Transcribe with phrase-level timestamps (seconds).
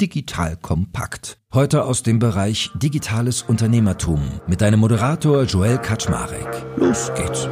[0.00, 1.38] Digital Kompakt.
[1.54, 6.66] Heute aus dem Bereich Digitales Unternehmertum mit deinem Moderator Joel Kaczmarek.
[6.76, 7.48] Los geht's.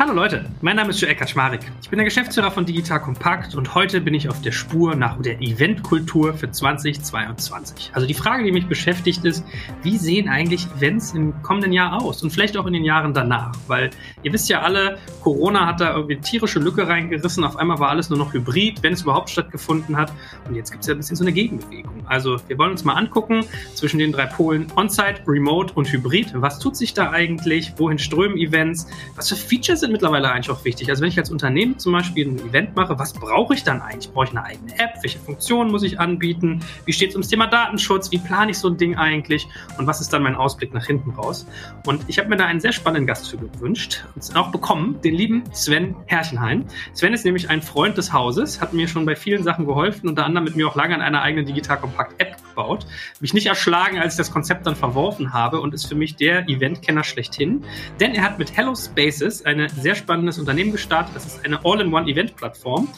[0.00, 1.72] Hallo Leute, mein Name ist Joel Kaczmarek.
[1.82, 5.20] Ich bin der Geschäftsführer von Digital Compact und heute bin ich auf der Spur nach
[5.20, 7.90] der Eventkultur für 2022.
[7.92, 9.44] Also die Frage, die mich beschäftigt ist,
[9.82, 13.50] wie sehen eigentlich Events im kommenden Jahr aus und vielleicht auch in den Jahren danach?
[13.66, 13.90] Weil
[14.22, 17.42] ihr wisst ja alle, Corona hat da irgendwie tierische Lücke reingerissen.
[17.42, 20.12] Auf einmal war alles nur noch hybrid, wenn es überhaupt stattgefunden hat.
[20.46, 22.04] Und jetzt gibt es ja ein bisschen so eine Gegenbewegung.
[22.06, 23.44] Also wir wollen uns mal angucken
[23.74, 26.34] zwischen den drei Polen On-Site, Remote und Hybrid.
[26.34, 27.72] Was tut sich da eigentlich?
[27.78, 28.86] Wohin strömen Events?
[29.16, 30.90] Was für Features sind mittlerweile eigentlich auch wichtig.
[30.90, 34.12] Also wenn ich als Unternehmen zum Beispiel ein Event mache, was brauche ich dann eigentlich?
[34.12, 34.90] Brauche ich eine eigene App?
[35.02, 36.60] Welche Funktionen muss ich anbieten?
[36.84, 38.12] Wie steht es ums Thema Datenschutz?
[38.12, 39.48] Wie plane ich so ein Ding eigentlich?
[39.78, 41.46] Und was ist dann mein Ausblick nach hinten raus?
[41.86, 45.14] Und ich habe mir da einen sehr spannenden Gast für gewünscht und auch bekommen, den
[45.14, 46.66] lieben Sven Herrchenhain.
[46.92, 50.26] Sven ist nämlich ein Freund des Hauses, hat mir schon bei vielen Sachen geholfen, unter
[50.26, 52.86] anderem mit mir auch lange an einer eigenen Digital Compact App gebaut.
[53.20, 56.48] Mich nicht erschlagen, als ich das Konzept dann verworfen habe und ist für mich der
[56.48, 57.64] Eventkenner schlechthin,
[58.00, 61.14] denn er hat mit Hello Spaces eine sehr spannendes Unternehmen gestartet.
[61.14, 62.88] Das ist eine All-in-One-Event-Plattform.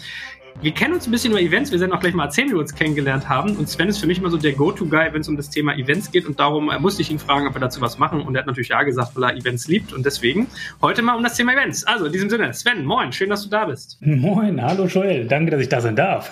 [0.63, 1.73] Wir kennen uns ein bisschen über Events.
[1.73, 3.57] Wir werden auch gleich mal erzählen, wie wir uns kennengelernt haben.
[3.57, 6.11] Und Sven ist für mich immer so der Go-To-Guy, wenn es um das Thema Events
[6.11, 6.27] geht.
[6.27, 8.21] Und darum äh, musste ich ihn fragen, ob wir dazu was machen.
[8.21, 9.95] Und er hat natürlich ja gesagt, weil er Events liebt.
[9.95, 10.49] Und deswegen
[10.83, 11.85] heute mal um das Thema Events.
[11.85, 13.97] Also in diesem Sinne, Sven, moin, schön, dass du da bist.
[14.01, 16.31] Moin, hallo Joel, danke, dass ich da sein darf.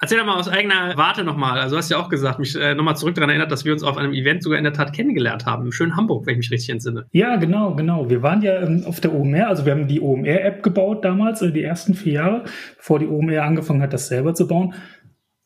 [0.00, 1.60] Erzähl doch mal aus eigener Warte nochmal.
[1.60, 3.84] Also du hast ja auch gesagt, mich äh, nochmal zurück daran erinnert, dass wir uns
[3.84, 5.66] auf einem Event sogar in der Tat kennengelernt haben.
[5.66, 7.06] Im schönen Hamburg, wenn ich mich richtig entsinne.
[7.12, 8.10] Ja, genau, genau.
[8.10, 11.52] Wir waren ja ähm, auf der OMR, also wir haben die OMR-App gebaut damals, äh,
[11.52, 12.44] die ersten vier Jahre,
[12.76, 14.74] bevor die OMR angefangen hat, das selber zu bauen.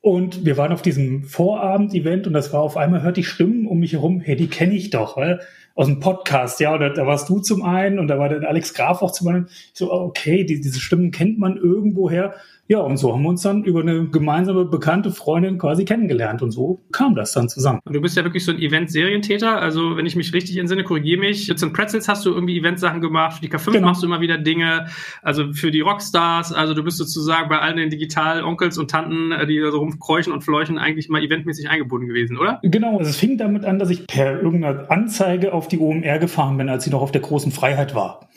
[0.00, 3.80] Und wir waren auf diesem Vorabend-Event und das war auf einmal, hörte ich Stimmen um
[3.80, 5.40] mich herum, hey, die kenne ich doch, weil
[5.74, 8.48] aus dem Podcast, ja, und da, da, warst du zum einen und da war der
[8.48, 9.48] Alex Graf auch zum anderen.
[9.48, 12.34] Ich so, okay, die, diese Stimmen kennt man irgendwoher.
[12.68, 16.50] Ja, und so haben wir uns dann über eine gemeinsame bekannte Freundin quasi kennengelernt und
[16.50, 17.80] so kam das dann zusammen.
[17.84, 19.60] Und du bist ja wirklich so ein Event-Serientäter.
[19.60, 21.46] Also, wenn ich mich richtig entsinne, korrigiere mich.
[21.46, 23.34] Jetzt in Pretzels hast du irgendwie Eventsachen gemacht.
[23.36, 23.88] Für die K5 genau.
[23.88, 24.86] machst du immer wieder Dinge.
[25.22, 26.52] Also für die Rockstars.
[26.52, 30.32] Also du bist sozusagen bei allen den Digital-Onkels und Tanten, äh, die da so rumkräuchen
[30.32, 32.58] und fleuchen, eigentlich mal eventmäßig eingebunden gewesen, oder?
[32.62, 32.98] Genau.
[32.98, 36.68] Also es fing damit an, dass ich per irgendeiner Anzeige auf die OMR gefahren bin,
[36.68, 38.28] als sie noch auf der großen Freiheit war.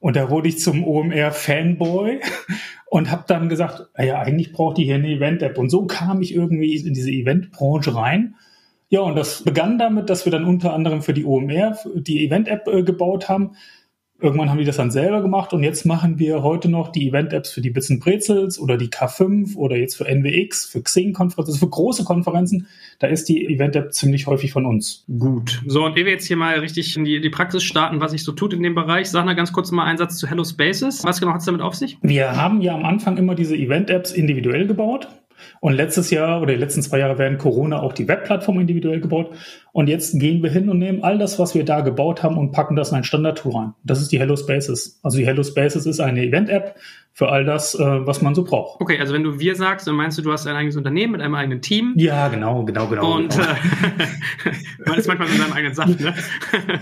[0.00, 2.20] Und da wurde ich zum OMR-Fanboy
[2.90, 5.58] und habe dann gesagt, ja, eigentlich braucht die hier eine Event-App.
[5.58, 8.34] Und so kam ich irgendwie in diese Event-Branche rein.
[8.88, 12.66] Ja, und das begann damit, dass wir dann unter anderem für die OMR die Event-App
[12.66, 13.52] äh, gebaut haben.
[14.20, 17.50] Irgendwann haben die das dann selber gemacht und jetzt machen wir heute noch die Event-Apps
[17.50, 21.70] für die Bits Brezels oder die K5 oder jetzt für NWX, für Xing-Konferenzen, also für
[21.70, 22.68] große Konferenzen.
[22.98, 25.04] Da ist die Event-App ziemlich häufig von uns.
[25.18, 25.62] Gut.
[25.66, 28.24] So, und ehe wir jetzt hier mal richtig in die, die Praxis starten, was sich
[28.24, 31.04] so tut in dem Bereich, sag mal ganz kurz mal einen Satz zu Hello Spaces.
[31.04, 31.98] Was genau hat es damit auf sich?
[32.02, 35.08] Wir haben ja am Anfang immer diese Event-Apps individuell gebaut.
[35.60, 39.30] Und letztes Jahr oder die letzten zwei Jahre während Corona auch die Webplattform individuell gebaut.
[39.72, 42.52] Und jetzt gehen wir hin und nehmen all das, was wir da gebaut haben und
[42.52, 43.74] packen das in ein Standardtool rein.
[43.84, 44.98] Das ist die Hello Spaces.
[45.02, 46.76] Also die Hello Spaces ist eine Event-App
[47.12, 48.80] für all das, äh, was man so braucht.
[48.80, 51.20] Okay, also wenn du wir sagst, dann meinst du, du hast ein eigenes Unternehmen mit
[51.20, 51.92] einem eigenen Team.
[51.96, 53.16] Ja, genau, genau, genau.
[53.16, 53.44] Und genau.
[53.44, 56.14] Äh, man ist manchmal in seinem eigenen Saft, ne?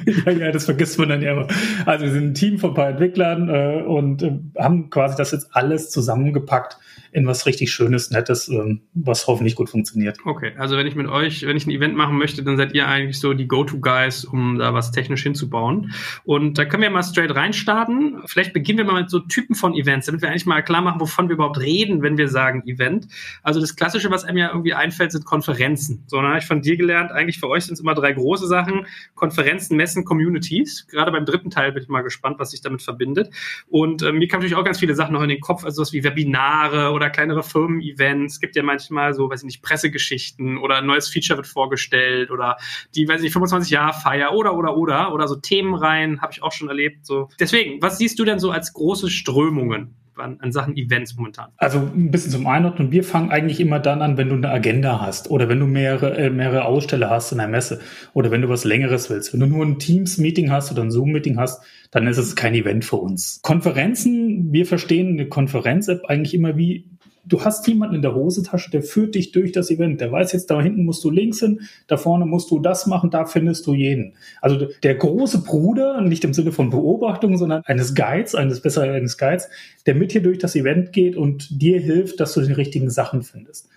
[0.27, 1.49] ja, ja, das vergisst man dann ja immer.
[1.87, 5.33] Also wir sind ein Team von ein paar Entwicklern äh, und äh, haben quasi das
[5.33, 6.79] jetzt alles zusammengepackt
[7.13, 10.19] in was richtig Schönes, Nettes, ähm, was hoffentlich gut funktioniert.
[10.25, 12.87] Okay, also wenn ich mit euch, wenn ich ein Event machen möchte, dann seid ihr
[12.87, 15.93] eigentlich so die Go-To-Guys, um da was technisch hinzubauen.
[16.25, 18.23] Und da können wir mal straight reinstarten.
[18.27, 21.01] Vielleicht beginnen wir mal mit so Typen von Events, damit wir eigentlich mal klar machen,
[21.01, 23.09] wovon wir überhaupt reden, wenn wir sagen Event.
[23.43, 26.05] Also das Klassische, was einem ja irgendwie einfällt, sind Konferenzen.
[26.07, 28.47] So, dann habe ich von dir gelernt, eigentlich für euch sind es immer drei große
[28.47, 28.87] Sachen.
[29.15, 30.87] Konferenzen, Messen, Communities.
[30.89, 33.31] Gerade beim dritten Teil bin ich mal gespannt, was sich damit verbindet.
[33.69, 35.93] Und äh, mir kamen natürlich auch ganz viele Sachen noch in den Kopf, also sowas
[35.93, 38.41] wie Webinare oder kleinere Firmen-Events.
[38.41, 42.57] Gibt ja manchmal so, weiß ich nicht, Pressegeschichten oder ein neues Feature wird vorgestellt oder
[42.95, 46.43] die, weiß ich nicht, 25 Jahre Feier oder, oder, oder, oder so Themenreihen habe ich
[46.43, 47.07] auch schon erlebt.
[47.07, 47.29] So.
[47.39, 49.95] Deswegen, was siehst du denn so als große Strömungen?
[50.17, 51.53] An, an, Sachen Events momentan?
[51.59, 52.91] Also ein bisschen zum Einordnen.
[52.91, 56.19] Wir fangen eigentlich immer dann an, wenn du eine Agenda hast oder wenn du mehrere,
[56.19, 57.81] äh, mehrere Aussteller hast in der Messe
[58.15, 59.33] oder wenn du was Längeres willst.
[59.33, 62.85] Wenn du nur ein Teams-Meeting hast oder ein Zoom-Meeting hast, dann ist es kein Event
[62.85, 63.41] für uns.
[63.43, 66.85] Konferenzen, wir verstehen eine Konferenz-App eigentlich immer wie
[67.29, 70.01] du hast jemanden in der Hosentasche, der führt dich durch das Event.
[70.01, 73.11] Der weiß jetzt, da hinten musst du links hin, da vorne musst du das machen,
[73.11, 74.15] da findest du jeden.
[74.41, 79.19] Also der große Bruder, nicht im Sinne von Beobachtung, sondern eines Guides, eines besser eines
[79.19, 79.49] Guides,
[79.87, 83.23] der mit dir durch das Event geht und dir hilft, dass du die richtigen Sachen
[83.23, 83.69] findest.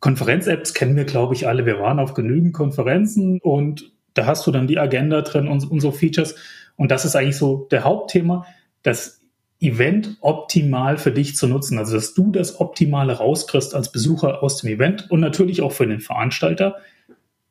[0.00, 1.66] Konferenz-Apps kennen wir, glaube ich, alle.
[1.66, 5.80] Wir waren auf genügend Konferenzen und da hast du dann die Agenda drin und, und
[5.80, 6.36] so Features.
[6.78, 8.46] Und das ist eigentlich so der Hauptthema.
[8.82, 9.18] das
[9.60, 11.78] Event optimal für dich zu nutzen.
[11.78, 15.86] Also, dass du das Optimale rauskriegst als Besucher aus dem Event und natürlich auch für
[15.86, 16.76] den Veranstalter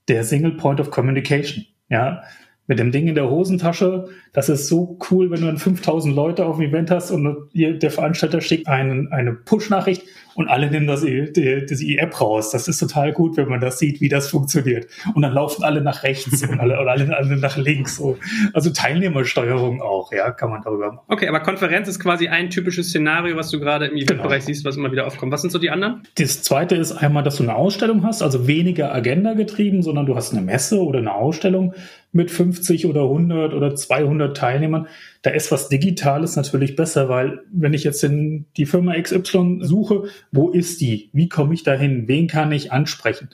[0.07, 1.65] der Single Point of Communication.
[1.89, 2.24] Ja,
[2.68, 4.10] mit dem Ding in der Hosentasche.
[4.34, 7.92] Das ist so cool, wenn du dann 5000 Leute auf dem Event hast und der
[7.92, 10.04] Veranstalter schickt einen, eine Push-Nachricht
[10.38, 12.52] und alle nehmen das, die, die App raus.
[12.52, 14.86] Das ist total gut, wenn man das sieht, wie das funktioniert.
[15.16, 17.96] Und dann laufen alle nach rechts und alle, oder alle, alle nach links.
[17.96, 18.19] So.
[18.54, 21.06] Also Teilnehmersteuerung auch, ja, kann man darüber machen.
[21.08, 24.46] Okay, aber Konferenz ist quasi ein typisches Szenario, was du gerade im Eventbereich genau.
[24.46, 25.31] siehst, was immer wieder aufkommt.
[25.31, 26.04] Was sind so die anderen?
[26.19, 30.16] Das zweite ist einmal, dass du eine Ausstellung hast, also weniger Agenda getrieben, sondern du
[30.16, 31.74] hast eine Messe oder eine Ausstellung
[32.18, 34.88] mit 50 oder 100 oder 200 Teilnehmern.
[35.22, 40.06] Da ist was Digitales natürlich besser, weil wenn ich jetzt in die Firma XY suche,
[40.31, 41.10] wo ist die?
[41.14, 42.08] Wie komme ich dahin?
[42.08, 43.30] Wen kann ich ansprechen?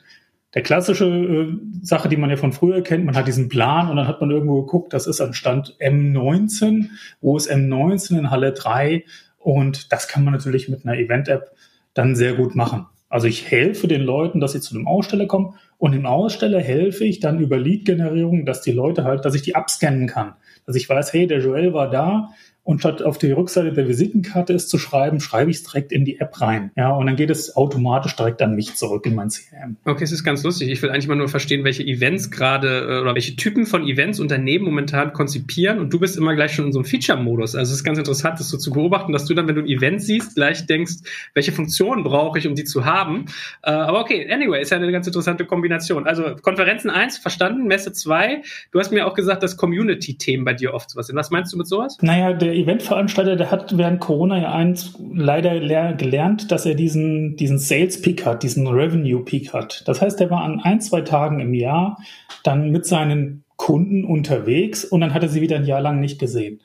[0.54, 3.96] Der klassische äh, Sache, die man ja von früher kennt, man hat diesen Plan und
[3.96, 6.90] dann hat man irgendwo geguckt, das ist an Stand M19,
[7.22, 9.04] wo ist M19 in Halle 3
[9.40, 11.52] und das kann man natürlich mit einer Event-App
[11.96, 12.86] dann sehr gut machen.
[13.10, 17.04] Also ich helfe den Leuten, dass sie zu einem Aussteller kommen und dem Aussteller helfe
[17.04, 20.36] ich dann über Lead-Generierung, dass die Leute halt, dass ich die abscannen kann.
[20.66, 22.30] Dass ich weiß, hey, der Joel war da,
[22.64, 26.06] und statt auf die Rückseite der Visitenkarte es zu schreiben, schreibe ich es direkt in
[26.06, 26.72] die App rein.
[26.78, 29.76] Ja, und dann geht es automatisch direkt an mich zurück in mein CRM.
[29.84, 30.70] Okay, es ist ganz lustig.
[30.70, 34.22] Ich will eigentlich mal nur verstehen, welche Events gerade äh, oder welche Typen von Events
[34.22, 35.80] Unternehmen momentan konzipieren.
[35.80, 37.56] Und du bist immer gleich schon in so einem Feature-Modus.
[37.56, 39.68] Also es ist ganz interessant, das so zu beobachten, dass du dann, wenn du ein
[39.68, 40.94] Event siehst, gleich denkst,
[41.34, 43.26] welche Funktionen brauche ich, um die zu haben.
[43.64, 46.08] Äh, aber okay, anyway, ist ja eine ganz interessante Kombination.
[46.08, 48.42] Also Konferenzen 1, verstanden, Messe 2.
[48.72, 51.18] Du hast mir auch gesagt, dass Community-Themen bei dir oft sowas sind.
[51.18, 51.98] Was meinst du mit sowas?
[52.02, 55.60] Naja, der der Eventveranstalter, der hat während Corona ja eins leider
[55.94, 59.84] gelernt, dass er diesen, diesen Sales Peak hat, diesen Revenue Peak hat.
[59.88, 61.98] Das heißt, er war an ein, zwei Tagen im Jahr
[62.44, 66.20] dann mit seinen Kunden unterwegs und dann hat er sie wieder ein Jahr lang nicht
[66.20, 66.62] gesehen.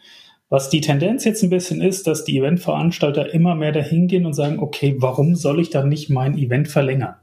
[0.50, 4.34] Was die Tendenz jetzt ein bisschen ist, dass die Eventveranstalter immer mehr dahin gehen und
[4.34, 7.14] sagen, okay, warum soll ich dann nicht mein Event verlängern?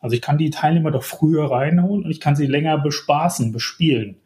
[0.00, 4.16] Also ich kann die Teilnehmer doch früher reinholen und ich kann sie länger bespaßen, bespielen.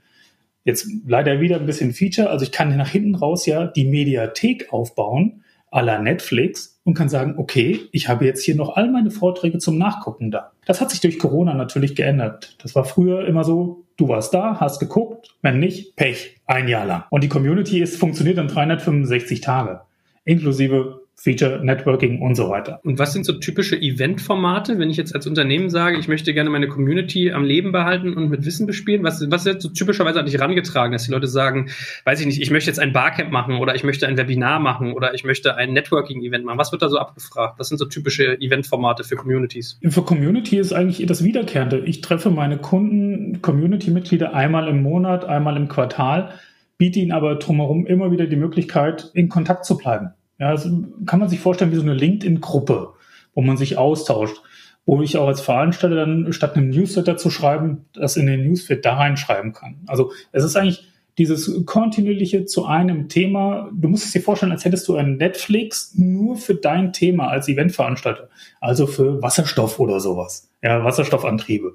[0.64, 2.30] Jetzt leider wieder ein bisschen Feature.
[2.30, 7.08] Also ich kann nach hinten raus ja die Mediathek aufbauen, à la Netflix, und kann
[7.08, 10.52] sagen, okay, ich habe jetzt hier noch all meine Vorträge zum Nachgucken da.
[10.66, 12.56] Das hat sich durch Corona natürlich geändert.
[12.60, 16.86] Das war früher immer so, du warst da, hast geguckt, wenn nicht, Pech, ein Jahr
[16.86, 17.04] lang.
[17.10, 19.82] Und die Community ist, funktioniert dann 365 Tage,
[20.24, 22.80] inklusive Feature, Networking und so weiter.
[22.82, 26.50] Und was sind so typische Event-Formate, wenn ich jetzt als Unternehmen sage, ich möchte gerne
[26.50, 29.04] meine Community am Leben behalten und mit Wissen bespielen?
[29.04, 31.70] Was, was wird so typischerweise an dich herangetragen, dass die Leute sagen,
[32.06, 34.94] weiß ich nicht, ich möchte jetzt ein Barcamp machen oder ich möchte ein Webinar machen
[34.94, 36.58] oder ich möchte ein Networking-Event machen?
[36.58, 37.54] Was wird da so abgefragt?
[37.60, 39.78] Was sind so typische Event-Formate für Communities?
[39.90, 41.84] Für Community ist eigentlich das Wiederkehrende.
[41.86, 46.30] Ich treffe meine Kunden, Community-Mitglieder einmal im Monat, einmal im Quartal,
[46.78, 50.14] biete ihnen aber drumherum immer wieder die Möglichkeit, in Kontakt zu bleiben.
[50.38, 50.70] Ja, also
[51.06, 52.94] kann man sich vorstellen wie so eine LinkedIn-Gruppe,
[53.34, 54.42] wo man sich austauscht,
[54.84, 58.84] wo ich auch als Veranstalter dann statt einem Newsletter zu schreiben, das in den Newsfeed
[58.84, 59.76] da reinschreiben kann.
[59.86, 60.88] Also es ist eigentlich
[61.18, 63.70] dieses kontinuierliche zu einem Thema.
[63.72, 67.48] Du musst es dir vorstellen, als hättest du ein Netflix nur für dein Thema als
[67.48, 68.28] Eventveranstalter,
[68.60, 71.74] also für Wasserstoff oder sowas, ja, Wasserstoffantriebe.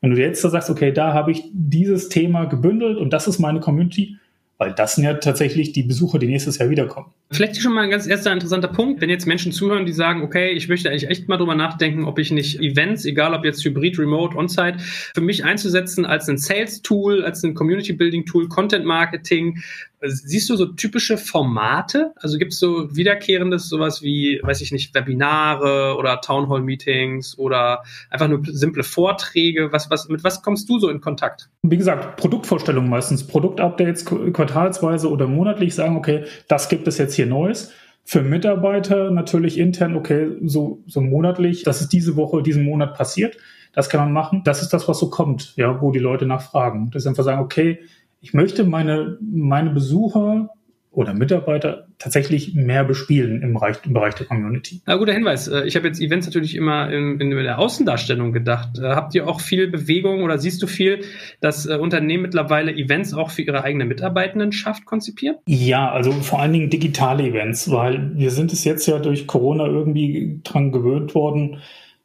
[0.00, 3.38] Wenn du jetzt da sagst, okay, da habe ich dieses Thema gebündelt und das ist
[3.38, 4.16] meine Community,
[4.58, 7.12] weil das sind ja tatsächlich die Besucher, die nächstes Jahr wiederkommen.
[7.30, 10.50] Vielleicht schon mal ein ganz erster interessanter Punkt, wenn jetzt Menschen zuhören, die sagen, okay,
[10.50, 13.98] ich möchte eigentlich echt mal drüber nachdenken, ob ich nicht Events, egal ob jetzt Hybrid,
[13.98, 19.62] Remote, On-Site, für mich einzusetzen als ein Sales-Tool, als ein Community-Building-Tool, Content-Marketing,
[20.04, 22.12] Siehst du so typische Formate?
[22.16, 28.28] Also gibt es so wiederkehrendes, sowas wie, weiß ich nicht, Webinare oder Townhall-Meetings oder einfach
[28.28, 29.72] nur simple Vorträge?
[29.72, 31.48] Was, was, mit was kommst du so in Kontakt?
[31.62, 37.26] Wie gesagt, Produktvorstellungen meistens, Produktupdates quartalsweise oder monatlich sagen, okay, das gibt es jetzt hier
[37.26, 37.72] Neues.
[38.04, 43.36] Für Mitarbeiter natürlich intern, okay, so, so monatlich, das ist diese Woche, diesen Monat passiert.
[43.72, 44.42] Das kann man machen.
[44.44, 46.90] Das ist das, was so kommt, ja, wo die Leute nachfragen.
[46.90, 47.78] Das ist einfach sagen, okay,
[48.22, 50.48] ich möchte meine, meine Besucher
[50.92, 54.82] oder Mitarbeiter tatsächlich mehr bespielen im Bereich, im Bereich der Community.
[54.86, 55.48] Na, guter Hinweis.
[55.48, 58.78] Äh, ich habe jetzt Events natürlich immer in, in der Außendarstellung gedacht.
[58.78, 61.00] Äh, habt ihr auch viel Bewegung oder siehst du viel,
[61.40, 65.36] dass äh, Unternehmen mittlerweile Events auch für ihre eigene Mitarbeitendenschaft konzipieren?
[65.46, 69.66] Ja, also vor allen Dingen digitale Events, weil wir sind es jetzt ja durch Corona
[69.66, 71.62] irgendwie dran gewöhnt worden,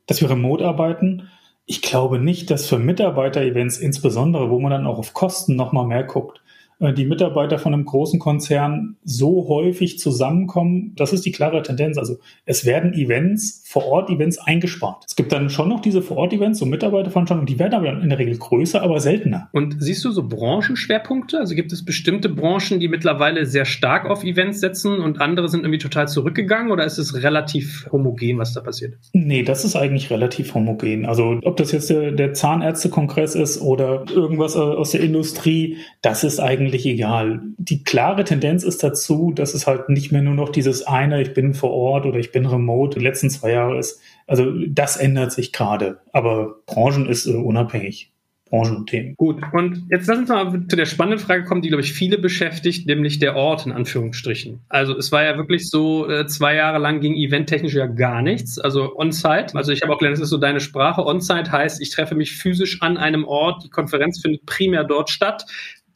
[0.07, 1.27] dass wir remote arbeiten
[1.67, 6.05] ich glaube nicht, dass für Mitarbeiter-Events insbesondere, wo man dann auch auf Kosten nochmal mehr
[6.05, 6.41] guckt,
[6.79, 10.93] die Mitarbeiter von einem großen Konzern so häufig zusammenkommen.
[10.95, 11.97] Das ist die klare Tendenz.
[11.97, 15.03] Also es werden Events, Vor-Ort-Events eingespart.
[15.07, 18.37] Es gibt dann schon noch diese Vor-Ort-Events, so Mitarbeiterveranstaltungen, die werden aber in der Regel
[18.37, 19.49] größer, aber seltener.
[19.53, 21.39] Und siehst du so Branchenschwerpunkte?
[21.39, 25.61] Also gibt es bestimmte Branchen, die mittlerweile sehr stark auf Events setzen und andere sind
[25.61, 28.95] irgendwie total zurückgegangen oder ist es relativ homogen, was da passiert?
[29.13, 31.05] Nee, das ist eigentlich relativ homogen.
[31.05, 36.39] Also ob das jetzt der, der Zahnärztekongress ist oder irgendwas aus der Industrie, das ist
[36.39, 37.41] eigentlich egal.
[37.57, 41.33] Die klare Tendenz ist dazu, dass es halt nicht mehr nur noch dieses eine, ich
[41.33, 44.01] bin vor Ort oder ich bin remote, die letzten zwei Jahre ist.
[44.27, 48.11] Also das ändert sich gerade, aber Branchen ist äh, unabhängig.
[48.49, 49.15] Branchenthemen.
[49.15, 52.17] Gut, und jetzt lass uns mal zu der spannenden Frage kommen, die, glaube ich, viele
[52.17, 54.61] beschäftigt, nämlich der Ort in Anführungsstrichen.
[54.69, 58.59] Also es war ja wirklich so, äh, zwei Jahre lang ging eventtechnisch ja gar nichts,
[58.59, 59.55] also on-site.
[59.55, 61.05] Also ich habe auch gelernt, das ist so deine Sprache.
[61.05, 65.45] On-site heißt, ich treffe mich physisch an einem Ort, die Konferenz findet primär dort statt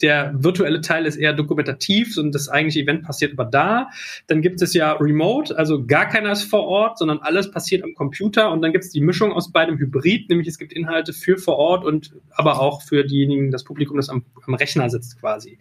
[0.01, 3.89] der virtuelle Teil ist eher dokumentativ und das eigentliche Event passiert aber da.
[4.27, 7.93] Dann gibt es ja Remote, also gar keiner ist vor Ort, sondern alles passiert am
[7.93, 11.37] Computer und dann gibt es die Mischung aus beidem Hybrid, nämlich es gibt Inhalte für
[11.37, 15.59] vor Ort und aber auch für diejenigen, das Publikum, das am, am Rechner sitzt quasi.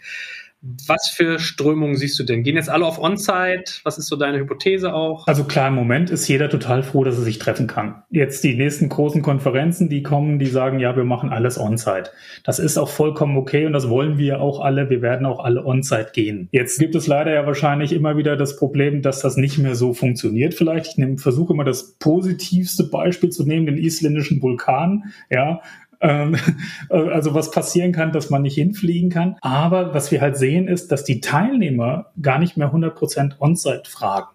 [0.62, 2.42] Was für Strömungen siehst du denn?
[2.42, 3.80] Gehen jetzt alle auf On-Site?
[3.84, 5.26] Was ist so deine Hypothese auch?
[5.26, 8.02] Also klar, im Moment ist jeder total froh, dass er sich treffen kann.
[8.10, 12.10] Jetzt die nächsten großen Konferenzen, die kommen, die sagen, ja, wir machen alles On-Site.
[12.44, 14.90] Das ist auch vollkommen okay und das wollen wir auch alle.
[14.90, 16.48] Wir werden auch alle On-Site gehen.
[16.52, 19.94] Jetzt gibt es leider ja wahrscheinlich immer wieder das Problem, dass das nicht mehr so
[19.94, 20.52] funktioniert.
[20.52, 25.04] Vielleicht ich versuche immer das positivste Beispiel zu nehmen, den isländischen Vulkan.
[25.30, 25.62] Ja,
[26.00, 26.36] ähm,
[26.88, 29.36] also was passieren kann, dass man nicht hinfliegen kann.
[29.40, 34.28] Aber was wir halt sehen, ist, dass die Teilnehmer gar nicht mehr 100% On-Site fragen.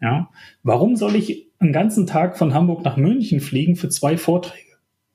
[0.00, 0.28] Ja,
[0.62, 4.66] warum soll ich einen ganzen Tag von Hamburg nach München fliegen für zwei Vorträge?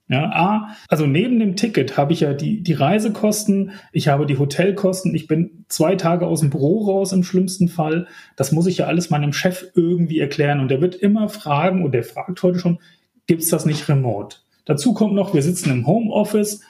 [0.08, 4.38] Ja, A, also neben dem Ticket habe ich ja die, die Reisekosten, ich habe die
[4.38, 8.08] Hotelkosten, ich bin zwei Tage aus dem Büro raus im schlimmsten Fall.
[8.36, 10.60] Das muss ich ja alles meinem Chef irgendwie erklären.
[10.60, 12.80] Und der wird immer fragen, und der fragt heute schon,
[13.26, 14.40] gibt's das nicht remote?
[14.66, 16.62] Dazu kommt noch, wir sitzen im Homeoffice.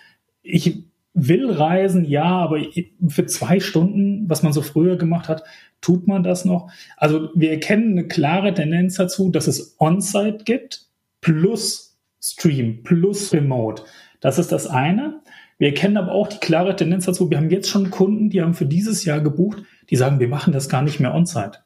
[0.44, 0.84] Ich
[1.14, 2.62] will reisen, ja, aber
[3.08, 5.44] für zwei Stunden, was man so früher gemacht hat,
[5.82, 6.72] tut man das noch.
[6.96, 10.88] Also wir erkennen eine klare Tendenz dazu, dass es On-Site gibt
[11.20, 13.84] plus Stream plus Remote.
[14.20, 15.22] Das ist das eine.
[15.58, 17.30] Wir erkennen aber auch die klare Tendenz dazu.
[17.30, 20.54] Wir haben jetzt schon Kunden, die haben für dieses Jahr gebucht, die sagen, wir machen
[20.54, 21.60] das gar nicht mehr On-Site.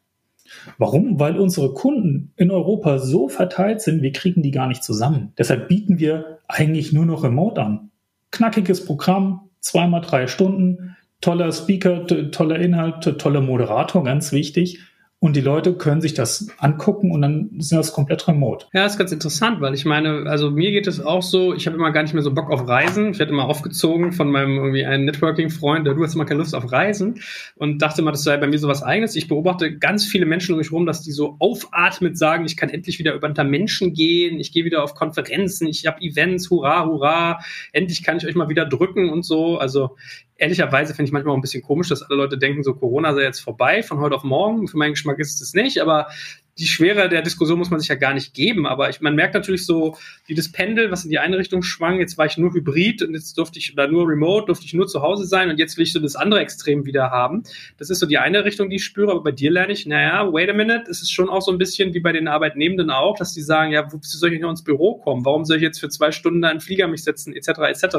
[0.77, 1.19] Warum?
[1.19, 5.33] Weil unsere Kunden in Europa so verteilt sind, wir kriegen die gar nicht zusammen.
[5.37, 7.91] Deshalb bieten wir eigentlich nur noch Remote an.
[8.31, 14.79] Knackiges Programm, zweimal drei Stunden, toller Speaker, toller Inhalt, toller Moderator, ganz wichtig
[15.25, 18.67] und die Leute können sich das angucken und dann sind das komplett remote.
[18.73, 21.77] Ja, ist ganz interessant, weil ich meine, also mir geht es auch so, ich habe
[21.77, 23.09] immer gar nicht mehr so Bock auf Reisen.
[23.09, 26.71] Ich werde immer aufgezogen von meinem irgendwie einen Networking-Freund, du hast immer keine Lust auf
[26.71, 27.21] Reisen
[27.55, 29.15] und dachte mal, das sei bei mir so was eigenes.
[29.15, 32.69] Ich beobachte ganz viele Menschen um mich rum, dass die so aufatmet sagen, ich kann
[32.69, 36.85] endlich wieder über unter Menschen gehen, ich gehe wieder auf Konferenzen, ich habe Events, hurra,
[36.85, 37.39] hurra,
[37.71, 39.57] endlich kann ich euch mal wieder drücken und so.
[39.57, 39.95] Also
[40.37, 43.21] ehrlicherweise finde ich manchmal auch ein bisschen komisch, dass alle Leute denken, so Corona sei
[43.21, 44.67] jetzt vorbei von heute auf morgen.
[44.67, 46.07] Für meinen Geschmack ist es nicht, aber
[46.57, 49.33] die Schwere der Diskussion muss man sich ja gar nicht geben, aber ich, man merkt
[49.33, 52.53] natürlich so, wie das Pendel, was in die eine Richtung schwang, jetzt war ich nur
[52.53, 55.59] Hybrid und jetzt durfte ich, oder nur Remote, durfte ich nur zu Hause sein und
[55.59, 57.43] jetzt will ich so das andere Extrem wieder haben.
[57.77, 60.31] Das ist so die eine Richtung, die ich spüre, aber bei dir lerne ich, naja,
[60.31, 63.17] wait a minute, es ist schon auch so ein bisschen wie bei den Arbeitnehmenden auch,
[63.17, 65.25] dass die sagen, ja, wieso soll ich noch ins Büro kommen?
[65.25, 67.97] Warum soll ich jetzt für zwei Stunden da in den Flieger mich setzen, etc., etc.?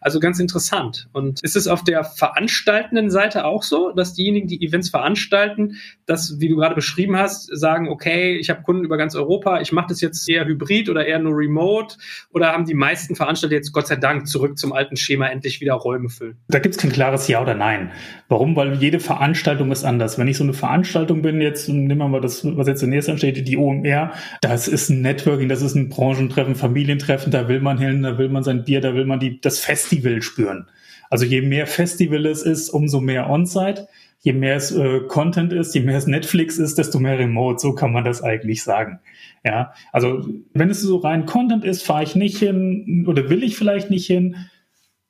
[0.00, 1.08] Also ganz interessant.
[1.12, 5.76] Und ist es auf der veranstaltenden Seite auch so, dass diejenigen, die Events veranstalten,
[6.06, 9.72] das, wie du gerade beschrieben hast, sagen, okay, ich habe Kunden über ganz Europa, ich
[9.72, 11.96] mache das jetzt eher hybrid oder eher nur remote?
[12.32, 15.74] Oder haben die meisten Veranstalter jetzt Gott sei Dank zurück zum alten Schema endlich wieder
[15.74, 16.36] Räume füllen?
[16.48, 17.90] Da gibt es kein klares Ja oder Nein.
[18.28, 18.56] Warum?
[18.56, 20.18] Weil jede Veranstaltung ist anders.
[20.18, 23.46] Wenn ich so eine Veranstaltung bin, jetzt nehmen wir mal das, was jetzt zunächst ansteht,
[23.46, 28.02] die OMR, das ist ein Networking, das ist ein Branchentreffen, Familientreffen, da will man hin,
[28.02, 30.66] da will man sein Bier, da will man die, das Festival spüren.
[31.10, 33.88] Also je mehr Festival es ist, umso mehr On-Site
[34.20, 37.58] je mehr es äh, Content ist, je mehr es Netflix ist, desto mehr Remote.
[37.58, 39.00] So kann man das eigentlich sagen.
[39.44, 43.56] Ja, also wenn es so rein Content ist, fahre ich nicht hin oder will ich
[43.56, 44.36] vielleicht nicht hin.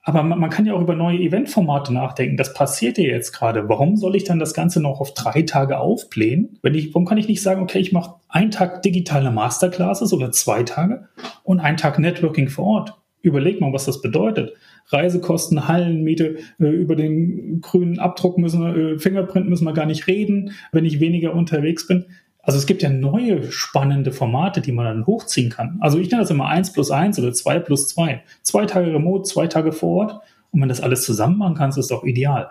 [0.02, 2.38] Aber man, man kann ja auch über neue Eventformate nachdenken.
[2.38, 3.68] Das passiert ja jetzt gerade.
[3.68, 6.58] Warum soll ich dann das Ganze noch auf drei Tage aufblähen?
[6.62, 10.32] Wenn ich, warum kann ich nicht sagen, okay, ich mache einen Tag digitale Masterclasses oder
[10.32, 11.08] zwei Tage
[11.42, 12.97] und einen Tag Networking vor Ort?
[13.22, 14.54] Überleg mal, was das bedeutet.
[14.88, 20.06] Reisekosten, Hallenmiete, äh, über den grünen Abdruck müssen wir, äh, Fingerprint müssen wir gar nicht
[20.06, 22.06] reden, wenn ich weniger unterwegs bin.
[22.42, 25.78] Also es gibt ja neue spannende Formate, die man dann hochziehen kann.
[25.80, 28.22] Also ich nenne das immer eins plus eins oder zwei plus zwei.
[28.42, 30.20] Zwei Tage remote, zwei Tage vor Ort.
[30.50, 32.48] Und wenn das alles zusammen machen kannst, ist doch ideal.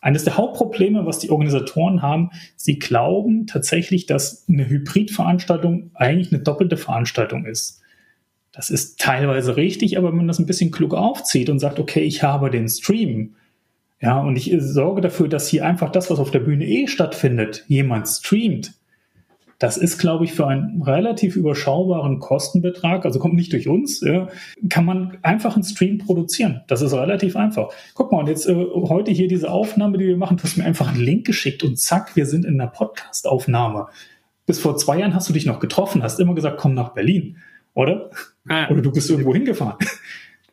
[0.00, 6.42] eines der Hauptprobleme, was die Organisatoren haben, sie glauben tatsächlich, dass eine Hybridveranstaltung eigentlich eine
[6.42, 7.80] doppelte Veranstaltung ist.
[8.58, 12.00] Das ist teilweise richtig, aber wenn man das ein bisschen klug aufzieht und sagt, okay,
[12.00, 13.36] ich habe den Stream,
[14.00, 17.64] ja, und ich sorge dafür, dass hier einfach das, was auf der Bühne eh stattfindet,
[17.68, 18.72] jemand streamt,
[19.60, 24.26] das ist, glaube ich, für einen relativ überschaubaren Kostenbetrag, also kommt nicht durch uns, ja,
[24.68, 26.62] kann man einfach einen Stream produzieren.
[26.66, 27.68] Das ist relativ einfach.
[27.94, 30.64] Guck mal, und jetzt äh, heute hier diese Aufnahme, die wir machen, du hast mir
[30.64, 33.86] einfach einen Link geschickt und zack, wir sind in einer Podcast-Aufnahme.
[34.46, 37.36] Bis vor zwei Jahren hast du dich noch getroffen, hast immer gesagt, komm nach Berlin,
[37.74, 38.10] oder?
[38.48, 38.70] Ja.
[38.70, 39.76] Oder du bist irgendwo hingefahren.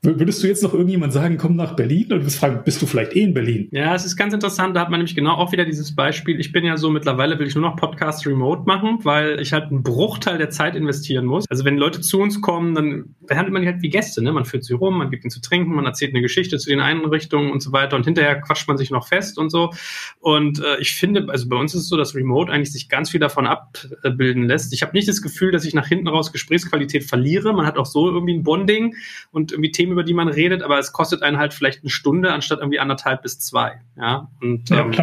[0.06, 2.08] Würdest du jetzt noch irgendjemand sagen, komm nach Berlin?
[2.10, 3.68] Bist, fragen, bist du vielleicht eh in Berlin?
[3.72, 4.76] Ja, es ist ganz interessant.
[4.76, 6.40] Da hat man nämlich genau auch wieder dieses Beispiel.
[6.40, 9.66] Ich bin ja so, mittlerweile will ich nur noch Podcasts remote machen, weil ich halt
[9.66, 11.46] einen Bruchteil der Zeit investieren muss.
[11.50, 14.24] Also wenn Leute zu uns kommen, dann behandelt man die halt wie Gäste.
[14.24, 14.32] Ne?
[14.32, 16.80] Man führt sie rum, man gibt ihnen zu trinken, man erzählt eine Geschichte zu den
[16.80, 17.96] Einrichtungen und so weiter.
[17.96, 19.72] Und hinterher quatscht man sich noch fest und so.
[20.20, 23.10] Und äh, ich finde, also bei uns ist es so, dass Remote eigentlich sich ganz
[23.10, 24.74] viel davon abbilden lässt.
[24.74, 27.54] Ich habe nicht das Gefühl, dass ich nach hinten raus Gesprächsqualität verliere.
[27.54, 28.96] Man hat auch so irgendwie ein Bonding
[29.32, 32.34] und irgendwie Themen über die man redet, aber es kostet einen halt vielleicht eine Stunde
[32.34, 33.82] anstatt irgendwie anderthalb bis zwei.
[33.98, 34.94] Ja, und ja, ähm,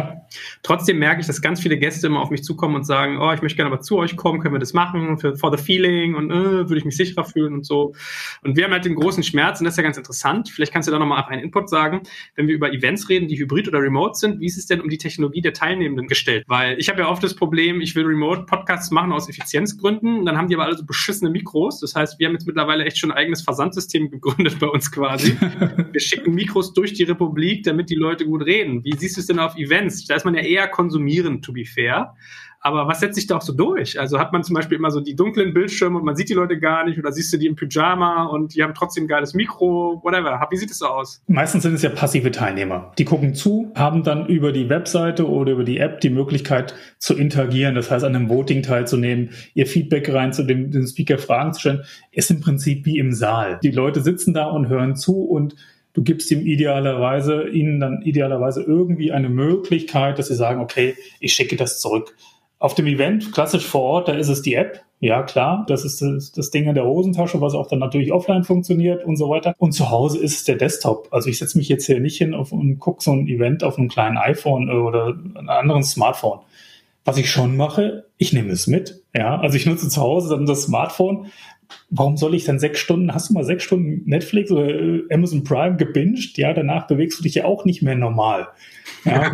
[0.61, 3.41] trotzdem merke ich, dass ganz viele Gäste immer auf mich zukommen und sagen, oh, ich
[3.41, 6.29] möchte gerne aber zu euch kommen, können wir das machen für, for the feeling und
[6.29, 7.95] äh, würde ich mich sicherer fühlen und so.
[8.43, 10.49] Und wir haben halt den großen Schmerz und das ist ja ganz interessant.
[10.49, 12.03] Vielleicht kannst du da nochmal einen Input sagen,
[12.35, 14.89] wenn wir über Events reden, die hybrid oder remote sind, wie ist es denn um
[14.89, 16.43] die Technologie der Teilnehmenden gestellt?
[16.47, 20.37] Weil ich habe ja oft das Problem, ich will remote Podcasts machen aus Effizienzgründen, dann
[20.37, 21.79] haben die aber alle so beschissene Mikros.
[21.79, 25.37] Das heißt, wir haben jetzt mittlerweile echt schon ein eigenes Versandsystem gegründet bei uns quasi.
[25.91, 28.83] Wir schicken Mikros durch die Republik, damit die Leute gut reden.
[28.83, 30.05] Wie siehst du es denn auf Events?
[30.05, 32.15] Da ist man ja eher konsumierend, to be fair.
[32.65, 33.99] Aber was setzt sich da auch so durch?
[33.99, 36.57] Also hat man zum Beispiel immer so die dunklen Bildschirme und man sieht die Leute
[36.57, 39.99] gar nicht oder siehst du die im Pyjama und die haben trotzdem ein geiles Mikro,
[40.01, 40.47] whatever.
[40.49, 41.21] Wie sieht es so aus?
[41.27, 42.93] Meistens sind es ja passive Teilnehmer.
[42.97, 47.17] Die gucken zu, haben dann über die Webseite oder über die App die Möglichkeit zu
[47.17, 51.51] interagieren, das heißt an einem Voting teilzunehmen, ihr Feedback rein zu dem, dem Speaker Fragen
[51.51, 51.83] zu stellen.
[52.13, 53.59] Ist im Prinzip wie im Saal.
[53.61, 55.57] Die Leute sitzen da und hören zu und
[55.93, 61.33] du gibst ihm idealerweise, ihnen dann idealerweise irgendwie eine Möglichkeit, dass sie sagen, okay, ich
[61.33, 62.15] schicke das zurück.
[62.63, 64.85] Auf dem Event, klassisch vor Ort, da ist es die App.
[65.01, 68.45] Ja, klar, das ist das, das Ding in der Hosentasche, was auch dann natürlich offline
[68.45, 69.53] funktioniert und so weiter.
[69.57, 71.09] Und zu Hause ist es der Desktop.
[71.11, 73.77] Also ich setze mich jetzt hier nicht hin auf und gucke so ein Event auf
[73.77, 76.39] einem kleinen iPhone oder einem anderen Smartphone.
[77.03, 79.01] Was ich schon mache, ich nehme es mit.
[79.13, 81.25] Ja, also ich nutze zu Hause dann das Smartphone.
[81.89, 85.43] Warum soll ich dann sechs Stunden, hast du mal sechs Stunden Netflix oder äh, Amazon
[85.43, 86.37] Prime gebinged?
[86.37, 88.47] Ja, danach bewegst du dich ja auch nicht mehr normal.
[89.05, 89.33] Ja.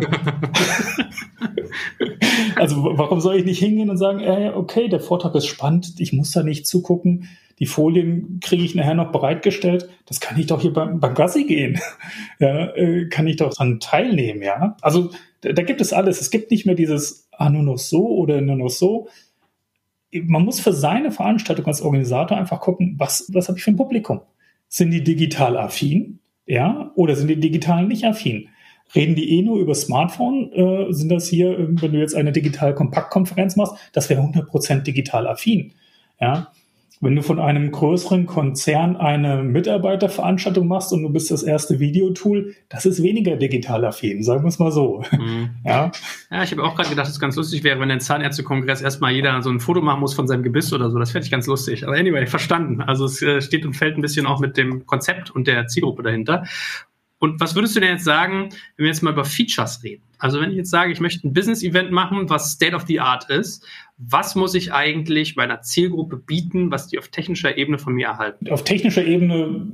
[2.56, 6.12] also warum soll ich nicht hingehen und sagen, äh, okay, der Vortrag ist spannend, ich
[6.12, 10.62] muss da nicht zugucken, die Folien kriege ich nachher noch bereitgestellt, das kann ich doch
[10.62, 11.78] hier beim, beim Gassi gehen.
[12.38, 14.76] ja, äh, kann ich doch dann teilnehmen, ja.
[14.80, 15.10] Also
[15.42, 16.20] da, da gibt es alles.
[16.20, 19.08] Es gibt nicht mehr dieses, ah, nur noch so oder nur noch so.
[20.12, 23.76] Man muss für seine Veranstaltung als Organisator einfach gucken, was, was habe ich für ein
[23.76, 24.20] Publikum?
[24.68, 26.18] Sind die digital affin?
[26.46, 28.48] Ja, oder sind die digital nicht affin?
[28.94, 30.52] Reden die eh nur über Smartphone?
[30.52, 35.28] Äh, sind das hier, wenn du jetzt eine digital Kompaktkonferenz machst, das wäre 100% digital
[35.28, 35.72] affin.
[36.20, 36.50] Ja,
[37.00, 42.54] wenn du von einem größeren Konzern eine Mitarbeiterveranstaltung machst und du bist das erste Videotool,
[42.68, 45.02] das ist weniger digital affin, sagen wir es mal so.
[45.12, 45.50] Mhm.
[45.64, 45.90] Ja.
[46.30, 49.12] ja, ich habe auch gerade gedacht, dass es ganz lustig wäre, wenn ein Zahnärztekongress erstmal
[49.12, 50.98] jeder so ein Foto machen muss von seinem Gebiss oder so.
[50.98, 51.86] Das fände ich ganz lustig.
[51.86, 52.80] Aber anyway, verstanden.
[52.80, 56.02] Also es äh, steht und fällt ein bisschen auch mit dem Konzept und der Zielgruppe
[56.02, 56.44] dahinter.
[57.20, 60.02] Und was würdest du denn jetzt sagen, wenn wir jetzt mal über Features reden?
[60.18, 63.28] Also wenn ich jetzt sage, ich möchte ein Business-Event machen, was State of the Art
[63.28, 63.66] ist,
[63.98, 68.48] was muss ich eigentlich meiner Zielgruppe bieten, was die auf technischer Ebene von mir erhalten?
[68.48, 69.66] Auf technischer Ebene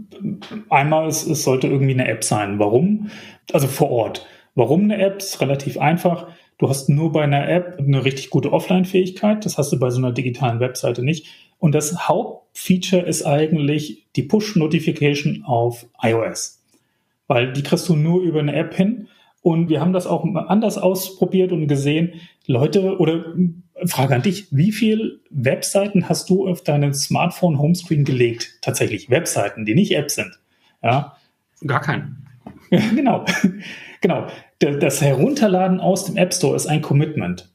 [0.71, 2.59] einmal, es, es sollte irgendwie eine App sein.
[2.59, 3.11] Warum?
[3.53, 4.27] Also vor Ort.
[4.57, 5.19] Warum eine App?
[5.19, 6.27] Ist relativ einfach.
[6.59, 9.45] Du hast nur bei einer App eine richtig gute Offline-Fähigkeit.
[9.45, 11.29] Das hast du bei so einer digitalen Webseite nicht.
[11.59, 16.56] Und das Hauptfeature ist eigentlich die Push-Notification auf iOS
[17.27, 19.09] weil die kriegst du nur über eine App hin.
[19.43, 22.15] Und wir haben das auch anders ausprobiert und gesehen,
[22.47, 23.35] Leute, oder
[23.85, 28.59] Frage an dich, wie viele Webseiten hast du auf deinen Smartphone Homescreen gelegt?
[28.63, 30.39] Tatsächlich Webseiten, die nicht Apps sind.
[30.83, 31.17] Ja.
[31.67, 32.27] Gar keinen.
[32.71, 33.25] genau.
[34.01, 34.27] genau.
[34.59, 37.53] Das Herunterladen aus dem App Store ist ein Commitment.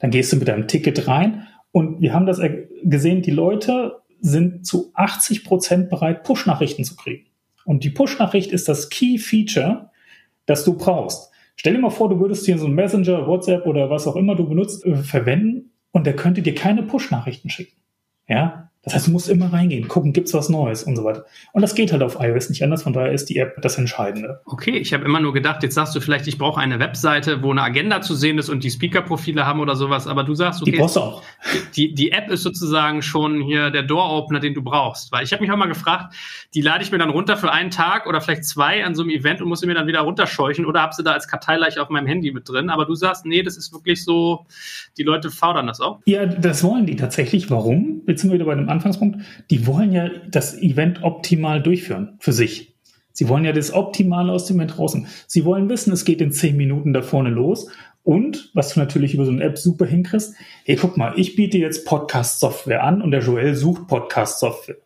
[0.00, 2.40] Dann gehst du mit deinem Ticket rein und wir haben das
[2.82, 7.26] gesehen, die Leute sind zu 80 Prozent bereit, Push-Nachrichten zu kriegen.
[7.70, 9.92] Und die Push-Nachricht ist das Key-Feature,
[10.44, 11.30] das du brauchst.
[11.54, 14.34] Stell dir mal vor, du würdest hier so ein Messenger, WhatsApp oder was auch immer
[14.34, 17.76] du benutzt, äh, verwenden und der könnte dir keine Push-Nachrichten schicken.
[18.26, 21.26] Ja, Das heißt, du musst immer reingehen, gucken, gibt's was Neues und so weiter.
[21.52, 24.40] Und das geht halt auf iOS nicht anders, von daher ist die App das Entscheidende.
[24.46, 27.50] Okay, ich habe immer nur gedacht, jetzt sagst du vielleicht, ich brauche eine Webseite, wo
[27.50, 30.70] eine Agenda zu sehen ist und die Speaker-Profile haben oder sowas, aber du sagst, okay,
[30.70, 31.22] die brauchst du auch.
[31.76, 35.12] Die, die App ist sozusagen schon hier der Door-Opener, den du brauchst.
[35.12, 36.14] Weil ich habe mich auch mal gefragt,
[36.54, 39.10] die lade ich mir dann runter für einen Tag oder vielleicht zwei an so einem
[39.10, 41.90] Event und muss sie mir dann wieder runterscheuchen oder hab sie da als Karteileiche auf
[41.90, 42.70] meinem Handy mit drin.
[42.70, 44.46] Aber du sagst, nee, das ist wirklich so,
[44.96, 46.00] die Leute fordern das auch.
[46.06, 47.50] Ja, das wollen die tatsächlich.
[47.50, 48.00] Warum?
[48.06, 49.18] Jetzt sind wir wieder bei dem Anfangspunkt
[49.50, 52.74] die wollen ja das Event optimal durchführen für sich.
[53.12, 55.06] Sie wollen ja das Optimale aus dem Event draußen.
[55.26, 57.68] Sie wollen wissen, es geht in zehn Minuten da vorne los.
[58.02, 61.58] Und, was du natürlich über so eine App super hinkriegst, hey, guck mal, ich biete
[61.58, 64.76] jetzt Podcast-Software an und der Joel sucht Podcast-Software.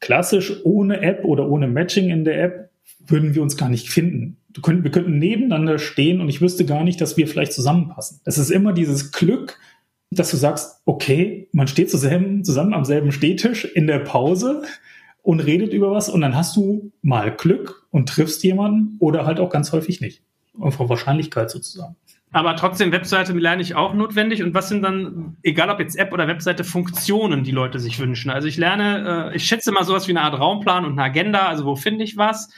[0.00, 2.70] Klassisch ohne App oder ohne Matching in der App
[3.06, 4.38] würden wir uns gar nicht finden.
[4.54, 8.20] Wir könnten nebeneinander stehen und ich wüsste gar nicht, dass wir vielleicht zusammenpassen.
[8.24, 9.58] Es ist immer dieses Glück,
[10.18, 14.62] dass du sagst, okay, man steht zusammen, zusammen am selben Stehtisch in der Pause
[15.22, 19.40] und redet über was und dann hast du mal Glück und triffst jemanden oder halt
[19.40, 20.22] auch ganz häufig nicht.
[20.58, 21.96] Von Wahrscheinlichkeit sozusagen.
[22.34, 24.42] Aber trotzdem, Webseite lerne ich auch notwendig.
[24.42, 28.30] Und was sind dann, egal ob jetzt App oder Webseite, Funktionen, die Leute sich wünschen?
[28.30, 31.46] Also ich lerne, äh, ich schätze mal sowas wie eine Art Raumplan und eine Agenda.
[31.46, 32.48] Also wo finde ich was?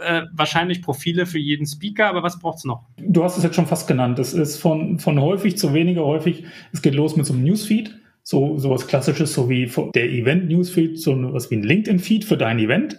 [0.00, 2.84] Äh, wahrscheinlich Profile für jeden Speaker, aber was braucht es noch?
[2.98, 4.18] Du hast es jetzt schon fast genannt.
[4.18, 6.44] Es ist von, von häufig zu weniger häufig.
[6.72, 11.32] Es geht los mit so einem Newsfeed, so sowas Klassisches, so wie der Event-Newsfeed, so
[11.32, 12.98] was wie ein LinkedIn-Feed für dein Event.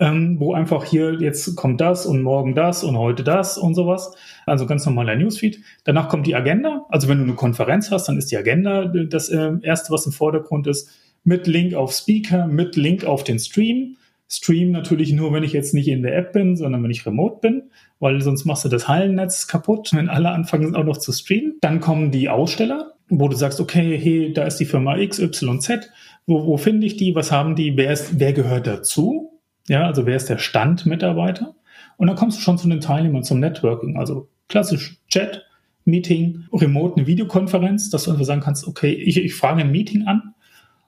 [0.00, 4.16] Ähm, wo einfach hier jetzt kommt das und morgen das und heute das und sowas.
[4.44, 5.60] Also ganz normaler Newsfeed.
[5.84, 6.84] Danach kommt die Agenda.
[6.88, 10.10] Also wenn du eine Konferenz hast, dann ist die Agenda das äh, erste, was im
[10.10, 10.90] Vordergrund ist,
[11.22, 13.96] mit Link auf Speaker, mit Link auf den Stream.
[14.28, 17.38] Stream natürlich nur, wenn ich jetzt nicht in der App bin, sondern wenn ich remote
[17.40, 21.56] bin, weil sonst machst du das Hallennetz kaputt, wenn alle anfangen auch noch zu streamen.
[21.60, 25.90] Dann kommen die Aussteller, wo du sagst, okay, hey, da ist die Firma XYZ,
[26.26, 29.40] wo, wo finde ich die, was haben die, wer, ist, wer gehört dazu?
[29.68, 31.54] Ja, also wer ist der Standmitarbeiter?
[31.96, 35.44] Und dann kommst du schon zu den Teilnehmern, zum Networking, also klassisch Chat,
[35.84, 40.06] Meeting, Remote, eine Videokonferenz, dass du einfach sagen kannst, okay, ich, ich frage ein Meeting
[40.06, 40.34] an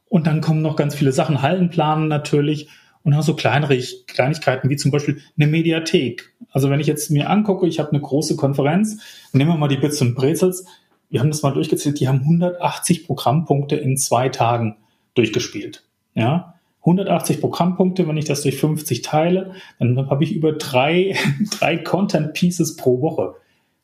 [0.09, 2.69] und dann kommen noch ganz viele Sachen, Hallenplanen natürlich,
[3.07, 6.35] und auch so kleinere Kleinigkeiten wie zum Beispiel eine Mediathek.
[6.51, 9.01] Also wenn ich jetzt mir angucke, ich habe eine große Konferenz,
[9.33, 10.67] nehmen wir mal die Bits und Brezels,
[11.09, 14.79] wir haben das mal durchgezählt, die haben 180 Programmpunkte in zwei Tagen
[15.15, 15.85] durchgespielt.
[16.15, 21.17] Ja, 180 Programmpunkte, wenn ich das durch 50 teile, dann habe ich über drei,
[21.57, 23.35] drei Content Pieces pro Woche.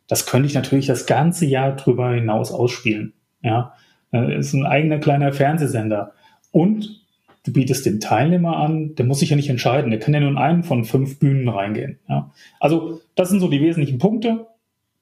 [0.08, 3.12] Das könnte ich natürlich das ganze Jahr drüber hinaus ausspielen.
[3.40, 3.74] Ja,
[4.10, 6.12] das ist ein eigener kleiner Fernsehsender.
[6.50, 7.01] Und
[7.44, 10.30] du bietest den Teilnehmer an, der muss sich ja nicht entscheiden, der kann ja nur
[10.30, 11.98] in einen von fünf Bühnen reingehen.
[12.08, 12.30] Ja.
[12.60, 14.46] Also das sind so die wesentlichen Punkte.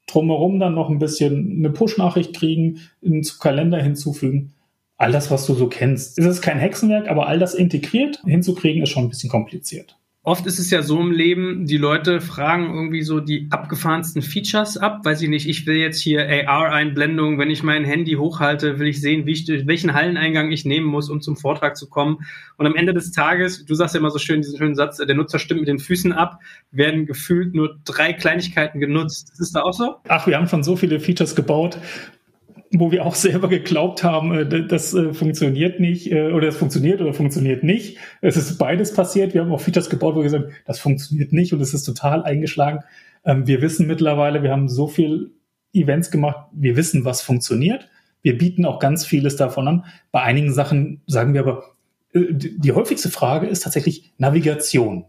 [0.07, 4.53] Drumherum dann noch ein bisschen eine Push-Nachricht kriegen, einen Kalender hinzufügen.
[4.97, 6.19] All das, was du so kennst.
[6.19, 9.97] Es ist kein Hexenwerk, aber all das integriert hinzukriegen, ist schon ein bisschen kompliziert.
[10.23, 14.77] Oft ist es ja so im Leben, die Leute fragen irgendwie so die abgefahrensten Features
[14.77, 15.01] ab.
[15.03, 19.01] Weiß ich nicht, ich will jetzt hier AR-Einblendung, wenn ich mein Handy hochhalte, will ich
[19.01, 22.19] sehen, wie ich, welchen Halleneingang ich nehmen muss, um zum Vortrag zu kommen.
[22.59, 25.15] Und am Ende des Tages, du sagst ja immer so schön diesen schönen Satz, der
[25.15, 29.31] Nutzer stimmt mit den Füßen ab, werden gefühlt nur drei Kleinigkeiten genutzt.
[29.31, 29.97] Ist das da auch so?
[30.07, 31.79] Ach, wir haben schon so viele Features gebaut
[32.73, 37.01] wo wir auch selber geglaubt haben, äh, das äh, funktioniert nicht äh, oder es funktioniert
[37.01, 37.99] oder funktioniert nicht.
[38.21, 39.35] Es ist beides passiert.
[39.35, 41.85] Wir haben auch Features gebaut, wo wir gesagt haben, das funktioniert nicht und es ist
[41.85, 42.81] total eingeschlagen.
[43.25, 45.33] Ähm, wir wissen mittlerweile, wir haben so viel
[45.73, 47.89] Events gemacht, wir wissen, was funktioniert.
[48.23, 49.85] Wir bieten auch ganz vieles davon an.
[50.13, 51.65] Bei einigen Sachen sagen wir aber,
[52.13, 55.07] die häufigste Frage ist tatsächlich Navigation.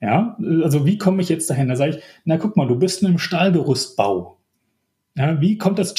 [0.00, 1.68] Ja, also wie komme ich jetzt dahin?
[1.68, 4.38] Da sage ich, na guck mal, du bist in einem Stahlgerüstbau.
[5.16, 5.94] Ja, wie kommt das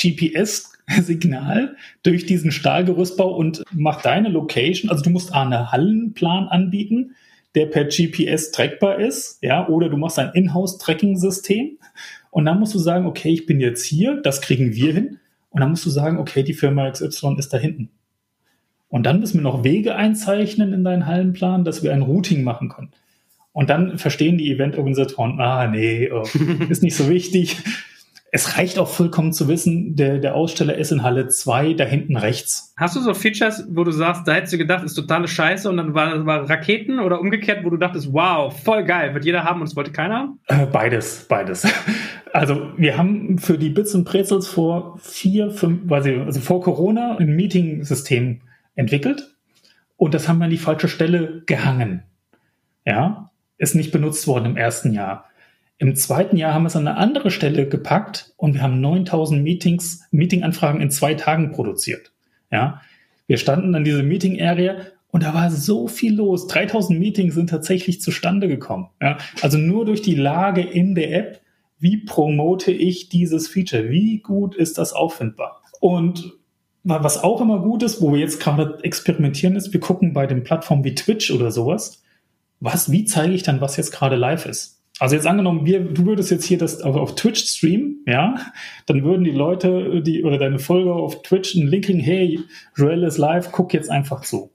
[0.93, 7.15] GPS-Signal durch diesen Stahlgerüstbau und macht deine Location, also du musst einen Hallenplan anbieten,
[7.55, 11.77] der per GPS trackbar ist, ja, oder du machst ein Inhouse-Tracking-System
[12.31, 15.19] und dann musst du sagen, okay, ich bin jetzt hier, das kriegen wir hin
[15.51, 17.89] und dann musst du sagen, okay, die Firma XY ist da hinten.
[18.89, 22.69] Und dann müssen wir noch Wege einzeichnen in deinen Hallenplan, dass wir ein Routing machen
[22.69, 22.91] können.
[23.51, 26.23] Und dann verstehen die Eventorganisatoren, ah, nee, oh,
[26.69, 27.57] ist nicht so wichtig
[28.35, 32.17] es reicht auch vollkommen zu wissen, der, der Aussteller ist in Halle 2, da hinten
[32.17, 32.73] rechts.
[32.75, 35.77] Hast du so Features, wo du sagst, da hättest du gedacht, ist totale Scheiße und
[35.77, 39.61] dann war, war Raketen oder umgekehrt, wo du dachtest, wow, voll geil, wird jeder haben
[39.61, 40.39] und es wollte keiner haben?
[40.47, 41.71] Äh, beides, beides.
[42.35, 46.63] Also wir haben für die Bits und Brezels vor vier, fünf, weiß ich, also vor
[46.63, 48.41] Corona ein Meeting-System
[48.73, 49.35] entwickelt
[49.97, 52.01] und das haben wir an die falsche Stelle gehangen.
[52.87, 55.25] Ja, ist nicht benutzt worden im ersten Jahr.
[55.83, 59.43] Im zweiten Jahr haben wir es an eine andere Stelle gepackt und wir haben 9000
[59.43, 62.13] Meetings, Meeting-Anfragen in zwei Tagen produziert.
[62.49, 62.79] Ja,
[63.27, 64.77] wir standen an dieser Meeting-Area
[65.09, 66.47] Und da war so viel los.
[66.47, 68.91] 3000 Meetings sind tatsächlich zustande gekommen.
[69.01, 69.17] Ja?
[69.41, 71.41] Also nur durch die Lage in der App,
[71.79, 73.89] wie promote ich dieses Feature?
[73.89, 75.63] Wie gut ist das auffindbar?
[75.81, 76.31] Und
[76.85, 80.45] was auch immer gut ist, wo wir jetzt gerade experimentieren, ist, wir gucken bei den
[80.45, 82.01] Plattformen wie Twitch oder sowas,
[82.61, 84.72] was, wie zeige ich dann, was jetzt gerade live ist?
[84.99, 88.35] Also jetzt angenommen, wir, du würdest jetzt hier das auf, auf Twitch streamen, ja,
[88.85, 92.39] dann würden die Leute, die oder deine Folger auf Twitch einen Link kriegen, hey,
[92.75, 94.51] Joel ist live, guck jetzt einfach zu.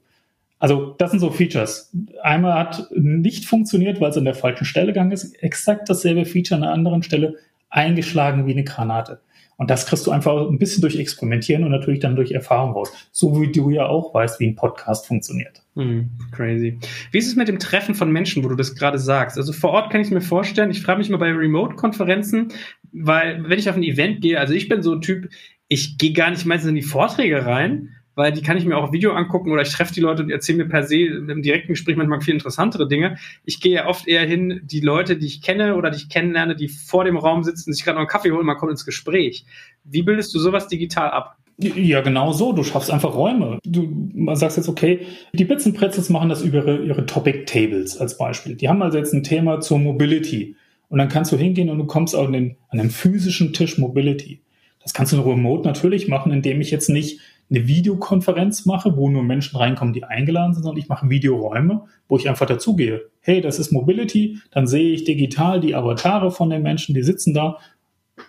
[0.59, 1.91] Also das sind so Features.
[2.21, 5.33] Einmal hat nicht funktioniert, weil es an der falschen Stelle gegangen ist.
[5.41, 7.37] Exakt dasselbe Feature an einer anderen Stelle
[7.69, 9.21] eingeschlagen wie eine Granate.
[9.59, 12.93] Und das kriegst du einfach ein bisschen durch Experimentieren und natürlich dann durch Erfahrung raus.
[13.11, 15.61] So wie du ja auch weißt, wie ein Podcast funktioniert.
[15.75, 16.79] Mm, crazy.
[17.11, 19.37] Wie ist es mit dem Treffen von Menschen, wo du das gerade sagst?
[19.37, 20.71] Also vor Ort kann ich mir vorstellen.
[20.71, 22.53] Ich frage mich mal bei Remote-Konferenzen,
[22.93, 25.27] weil wenn ich auf ein Event gehe, also ich bin so ein Typ,
[25.67, 27.89] ich gehe gar nicht meistens in die Vorträge rein,
[28.19, 30.57] weil die kann ich mir auch Video angucken oder ich treffe die Leute und erzähle
[30.57, 33.15] mir per se im direkten Gespräch manchmal viel interessantere Dinge.
[33.45, 36.53] Ich gehe ja oft eher hin, die Leute, die ich kenne oder die ich kennenlerne,
[36.57, 39.45] die vor dem Raum sitzen, sich gerade noch einen Kaffee holen, man kommt ins Gespräch.
[39.85, 41.37] Wie bildest du sowas digital ab?
[41.59, 42.51] Ja, genau so.
[42.51, 43.59] Du schaffst einfach Räume.
[43.63, 43.87] Du
[44.33, 48.17] sagst jetzt, okay, die Bits und Pretzels machen das über ihre, ihre Topic Tables als
[48.17, 48.55] Beispiel.
[48.55, 50.57] Die haben also jetzt ein Thema zur Mobility.
[50.89, 54.41] Und dann kannst du hingehen und du kommst an den, an den physischen Tisch Mobility.
[54.83, 59.23] Das kannst du remote natürlich machen, indem ich jetzt nicht eine Videokonferenz mache, wo nur
[59.23, 63.09] Menschen reinkommen, die eingeladen sind, sondern ich mache Videoräume, wo ich einfach dazugehe.
[63.21, 67.33] Hey, das ist Mobility, dann sehe ich digital die Avatare von den Menschen, die sitzen
[67.33, 67.57] da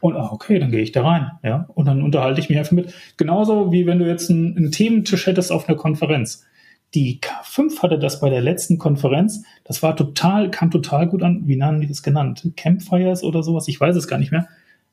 [0.01, 2.73] und ah, okay, dann gehe ich da rein, ja, und dann unterhalte ich mich einfach
[2.73, 2.95] mit.
[3.17, 6.47] Genauso wie wenn du jetzt einen, einen Thementisch hättest auf einer Konferenz.
[6.95, 9.45] Die K5 hatte das bei der letzten Konferenz.
[9.65, 11.43] Das war total, kam total gut an.
[11.47, 12.51] Wie haben die das genannt?
[12.57, 13.69] Campfires oder sowas?
[13.69, 14.49] Ich weiß es gar nicht mehr.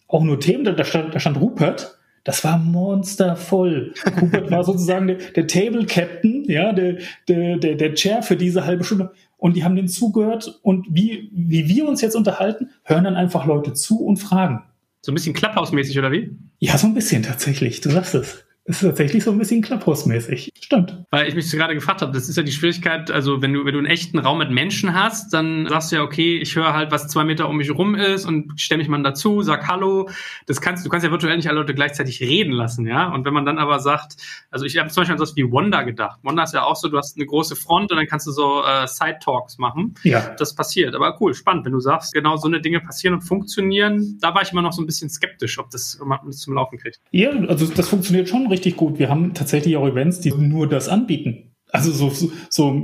[0.08, 3.94] Auch nur Themen, da stand, da stand Rupert das war monstervoll.
[4.20, 6.98] Hubert war sozusagen der, der, Table Captain, ja, der,
[7.30, 9.14] der, der, der Chair für diese halbe Stunde.
[9.38, 13.46] Und die haben den zugehört und wie, wie wir uns jetzt unterhalten, hören dann einfach
[13.46, 14.62] Leute zu und fragen.
[15.02, 16.36] So ein bisschen Clubhouse-mäßig, oder wie?
[16.60, 17.80] Ja, so ein bisschen tatsächlich.
[17.80, 20.52] Du sagst es ist tatsächlich so ein bisschen Clubhouse-mäßig.
[20.60, 21.04] Stimmt.
[21.10, 23.72] Weil ich mich gerade gefragt habe, das ist ja die Schwierigkeit, also wenn du, wenn
[23.72, 26.92] du einen echten Raum mit Menschen hast, dann sagst du ja, okay, ich höre halt,
[26.92, 30.10] was zwei Meter um mich rum ist und stelle mich mal dazu, sag Hallo.
[30.48, 33.08] Das kannst, du kannst ja virtuell nicht alle Leute gleichzeitig reden lassen, ja.
[33.08, 34.18] Und wenn man dann aber sagt,
[34.52, 36.20] also ich habe zum Beispiel an sowas wie Wanda gedacht.
[36.24, 38.64] Wanda ist ja auch so, du hast eine große Front und dann kannst du so
[38.66, 39.96] äh, Side-Talks machen.
[40.04, 40.36] Ja.
[40.38, 40.94] Das passiert.
[40.94, 44.18] Aber cool, spannend, wenn du sagst, genau so eine Dinge passieren und funktionieren.
[44.20, 46.54] Da war ich immer noch so ein bisschen skeptisch, ob das, ob man das zum
[46.54, 47.00] Laufen kriegt.
[47.12, 49.00] Ja, also das funktioniert schon richtig richtig gut.
[49.00, 51.52] Wir haben tatsächlich auch Events, die nur das anbieten.
[51.72, 52.82] Also so, so, so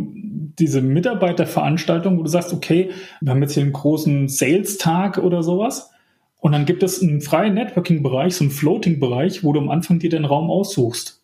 [0.59, 5.89] diese Mitarbeiterveranstaltung, wo du sagst, okay, wir haben jetzt hier einen großen Sales-Tag oder sowas.
[6.39, 10.09] Und dann gibt es einen freien Networking-Bereich, so einen Floating-Bereich, wo du am Anfang dir
[10.09, 11.21] den Raum aussuchst.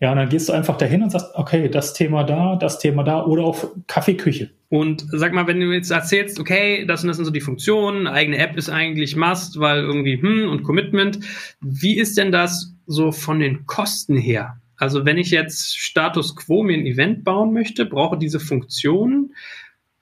[0.00, 3.02] Ja, und dann gehst du einfach dahin und sagst, okay, das Thema da, das Thema
[3.02, 4.50] da oder auch Kaffeeküche.
[4.68, 8.06] Und sag mal, wenn du jetzt erzählst, okay, das und das sind so die Funktionen,
[8.06, 11.18] eigene App ist eigentlich Must, weil irgendwie hm und Commitment.
[11.60, 14.60] Wie ist denn das so von den Kosten her?
[14.76, 19.34] Also wenn ich jetzt Status Quo mir ein Event bauen möchte, brauche diese Funktionen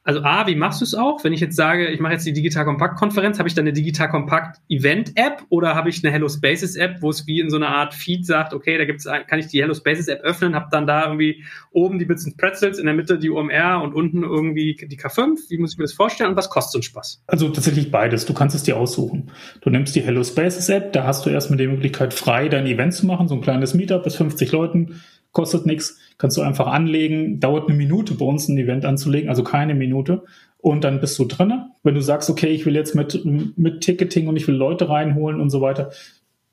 [0.06, 1.24] also A, wie machst du es auch?
[1.24, 3.72] Wenn ich jetzt sage, ich mache jetzt die Digital Compact Konferenz, habe ich dann eine
[3.72, 7.50] Digital Compact Event App oder habe ich eine Hello Spaces App, wo es wie in
[7.50, 10.54] so einer Art Feed sagt, okay, da gibt's kann ich die Hello Spaces App öffnen,
[10.54, 13.94] habe dann da irgendwie oben die Bits and Pretzels, in der Mitte die OMR und
[13.94, 15.50] unten irgendwie die K5.
[15.50, 17.24] Wie muss ich mir das vorstellen und was kostet so ein Spaß?
[17.26, 18.26] Also tatsächlich beides.
[18.26, 19.32] Du kannst es dir aussuchen.
[19.60, 22.94] Du nimmst die Hello Spaces App, da hast du erstmal die Möglichkeit frei dein Event
[22.94, 25.00] zu machen, so ein kleines Meetup bis 50 Leuten
[25.36, 29.44] kostet nichts, kannst du einfach anlegen, dauert eine Minute bei uns ein Event anzulegen, also
[29.44, 30.22] keine Minute
[30.56, 31.72] und dann bist du drinne.
[31.82, 35.38] Wenn du sagst, okay, ich will jetzt mit, mit Ticketing und ich will Leute reinholen
[35.38, 35.90] und so weiter,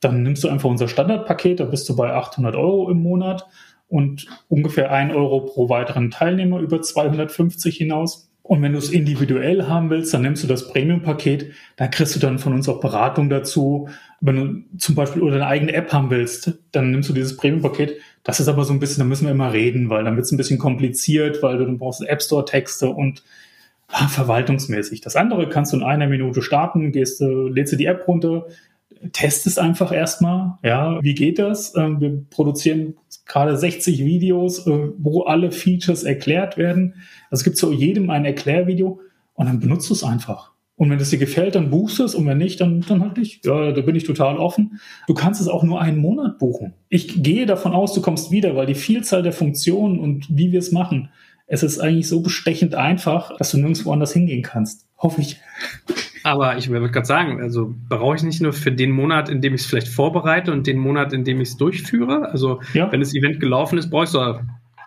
[0.01, 3.47] dann nimmst du einfach unser Standardpaket, da bist du bei 800 Euro im Monat
[3.87, 8.29] und ungefähr ein Euro pro weiteren Teilnehmer über 250 hinaus.
[8.41, 11.53] Und wenn du es individuell haben willst, dann nimmst du das Premium-Paket.
[11.77, 13.87] Da kriegst du dann von uns auch Beratung dazu.
[14.19, 17.95] Wenn du zum Beispiel oder eine eigene App haben willst, dann nimmst du dieses Premium-Paket.
[18.23, 20.31] Das ist aber so ein bisschen, da müssen wir immer reden, weil dann wird es
[20.31, 23.23] ein bisschen kompliziert, weil du dann brauchst App Store-Texte und
[23.89, 25.01] ah, verwaltungsmäßig.
[25.01, 28.47] Das andere kannst du in einer Minute starten, gehst, äh, lädst du die App runter,
[29.11, 31.75] testest einfach erstmal, ja, wie geht das?
[31.75, 36.95] Ähm, wir produzieren gerade 60 Videos, äh, wo alle Features erklärt werden.
[37.29, 39.01] Also es gibt zu jedem ein Erklärvideo
[39.33, 40.52] und dann benutzt du es einfach.
[40.83, 43.15] Und wenn es dir gefällt, dann buchst du es und wenn nicht, dann, dann halt
[43.15, 43.45] nicht.
[43.45, 44.81] Ja, da bin ich total offen.
[45.07, 46.73] Du kannst es auch nur einen Monat buchen.
[46.89, 50.59] Ich gehe davon aus, du kommst wieder, weil die Vielzahl der Funktionen und wie wir
[50.59, 51.07] es machen,
[51.47, 54.85] es ist eigentlich so bestechend einfach, dass du nirgendwo anders hingehen kannst.
[54.97, 55.39] Hoffe ich.
[56.23, 59.53] Aber ich würde gerade sagen, also brauche ich nicht nur für den Monat, in dem
[59.53, 62.29] ich es vielleicht vorbereite und den Monat, in dem ich es durchführe.
[62.29, 62.91] Also ja.
[62.91, 64.41] wenn das Event gelaufen ist, brauchst du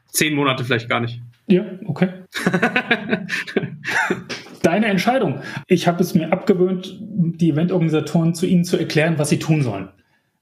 [0.09, 1.23] zehn Monate vielleicht gar nicht.
[1.47, 2.11] Ja, okay.
[4.67, 5.43] Deine Entscheidung.
[5.69, 9.91] Ich habe es mir abgewöhnt, die Eventorganisatoren zu ihnen zu erklären, was sie tun sollen.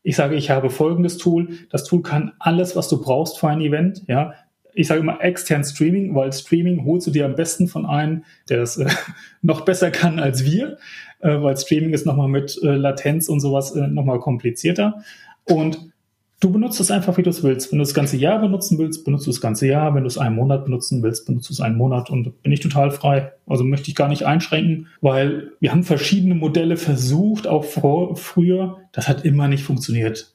[0.02, 1.50] Ich sage, ich habe folgendes Tool.
[1.68, 4.02] Das Tool kann alles, was du brauchst für ein Event.
[4.08, 4.32] Ja,
[4.72, 8.60] ich sage immer extern Streaming, weil Streaming holst du dir am besten von einem, der
[8.60, 8.88] das äh,
[9.42, 10.78] noch besser kann als wir,
[11.20, 15.04] äh, weil Streaming ist nochmal mit äh, Latenz und sowas äh, nochmal komplizierter.
[15.44, 15.92] Und
[16.40, 17.70] Du benutzt es einfach, wie du es willst.
[17.70, 19.94] Wenn du das ganze Jahr benutzen willst, benutzt du das ganze Jahr.
[19.94, 22.60] Wenn du es einen Monat benutzen willst, benutzt du es einen Monat und bin ich
[22.60, 23.32] total frei.
[23.46, 28.78] Also möchte ich gar nicht einschränken, weil wir haben verschiedene Modelle versucht, auch vor, früher.
[28.92, 30.34] Das hat immer nicht funktioniert.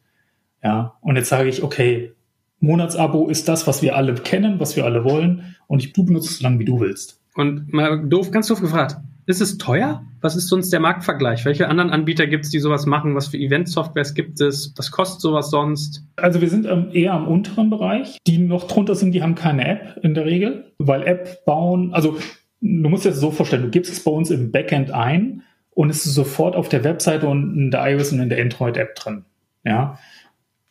[0.63, 0.95] Ja.
[1.01, 2.13] Und jetzt sage ich, okay,
[2.59, 5.55] Monatsabo ist das, was wir alle kennen, was wir alle wollen.
[5.67, 7.21] Und ich, du benutzt es so lange, wie du willst.
[7.35, 8.97] Und mal doof, ganz doof gefragt.
[9.29, 10.03] Ist es teuer?
[10.21, 11.45] Was ist sonst der Marktvergleich?
[11.45, 13.13] Welche anderen Anbieter gibt es, die sowas machen?
[13.13, 14.73] Was für Event-Softwares gibt es?
[14.75, 16.03] Was kostet sowas sonst?
[16.15, 18.17] Also wir sind ähm, eher am unteren Bereich.
[18.25, 22.17] Die noch drunter sind, die haben keine App in der Regel, weil App bauen, also
[22.61, 25.91] du musst dir das so vorstellen, du gibst es bei uns im Backend ein und
[25.91, 29.25] es ist sofort auf der Webseite und in der iOS und in der Android-App drin.
[29.63, 29.99] Ja.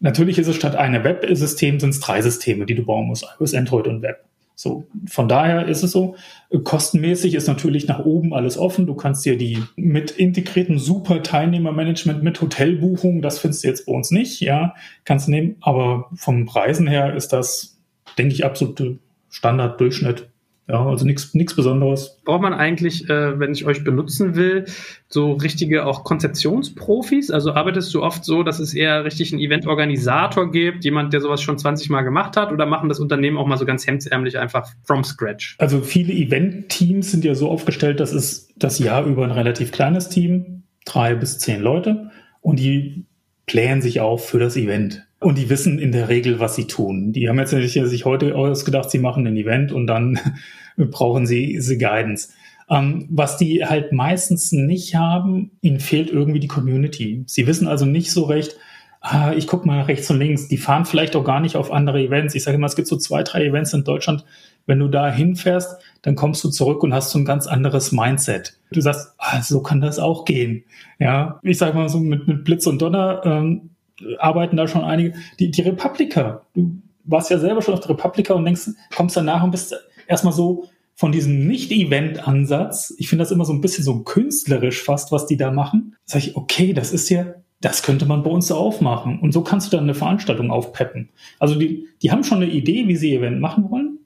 [0.00, 3.24] Natürlich ist es statt einer Web-System sind es drei Systeme, die du bauen musst.
[3.38, 4.27] iOS, Android und Web.
[4.60, 6.16] So, von daher ist es so.
[6.64, 8.88] Kostenmäßig ist natürlich nach oben alles offen.
[8.88, 13.92] Du kannst dir die mit integrierten super Teilnehmermanagement mit Hotelbuchung, das findest du jetzt bei
[13.92, 15.58] uns nicht, ja, kannst nehmen.
[15.60, 17.78] Aber vom Preisen her ist das,
[18.18, 20.28] denke ich, absolute Standarddurchschnitt.
[20.68, 22.18] Ja, also nichts Besonderes.
[22.26, 24.66] Braucht man eigentlich, äh, wenn ich euch benutzen will,
[25.08, 27.30] so richtige auch Konzeptionsprofis?
[27.30, 31.40] Also arbeitest du oft so, dass es eher richtig einen Eventorganisator gibt, jemand, der sowas
[31.40, 34.68] schon 20 Mal gemacht hat, oder machen das Unternehmen auch mal so ganz hemdsärmlich einfach
[34.84, 35.56] from scratch?
[35.58, 40.10] Also viele Event-Teams sind ja so aufgestellt, dass es das Jahr über ein relativ kleines
[40.10, 42.10] Team, drei bis zehn Leute,
[42.42, 43.06] und die
[43.46, 45.07] plären sich auf für das Event.
[45.20, 47.12] Und die wissen in der Regel, was sie tun.
[47.12, 50.18] Die haben jetzt sich heute ausgedacht, sie machen ein Event und dann
[50.76, 52.28] brauchen sie diese Guidance.
[52.70, 57.24] Ähm, was die halt meistens nicht haben, ihnen fehlt irgendwie die Community.
[57.26, 58.56] Sie wissen also nicht so recht,
[59.00, 60.48] ah, ich gucke mal rechts und links.
[60.48, 62.34] Die fahren vielleicht auch gar nicht auf andere Events.
[62.34, 64.24] Ich sage immer, es gibt so zwei, drei Events in Deutschland.
[64.66, 68.58] Wenn du da hinfährst, dann kommst du zurück und hast so ein ganz anderes Mindset.
[68.70, 70.64] Du sagst, ah, so kann das auch gehen.
[70.98, 73.22] Ja, ich sage mal so mit, mit Blitz und Donner.
[73.24, 73.70] Ähm,
[74.18, 75.14] arbeiten da schon einige.
[75.38, 79.42] Die, die Republika, du warst ja selber schon auf der Republika und denkst, kommst danach
[79.42, 79.74] und bist
[80.06, 85.12] erstmal so von diesem Nicht-Event-Ansatz, ich finde das immer so ein bisschen so künstlerisch fast,
[85.12, 85.94] was die da machen.
[86.04, 89.20] Sag ich, okay, das ist ja, das könnte man bei uns so aufmachen.
[89.20, 91.10] Und so kannst du dann eine Veranstaltung aufpeppen.
[91.38, 93.98] Also die, die haben schon eine Idee, wie sie Event machen wollen,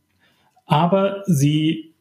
[0.66, 1.91] aber sie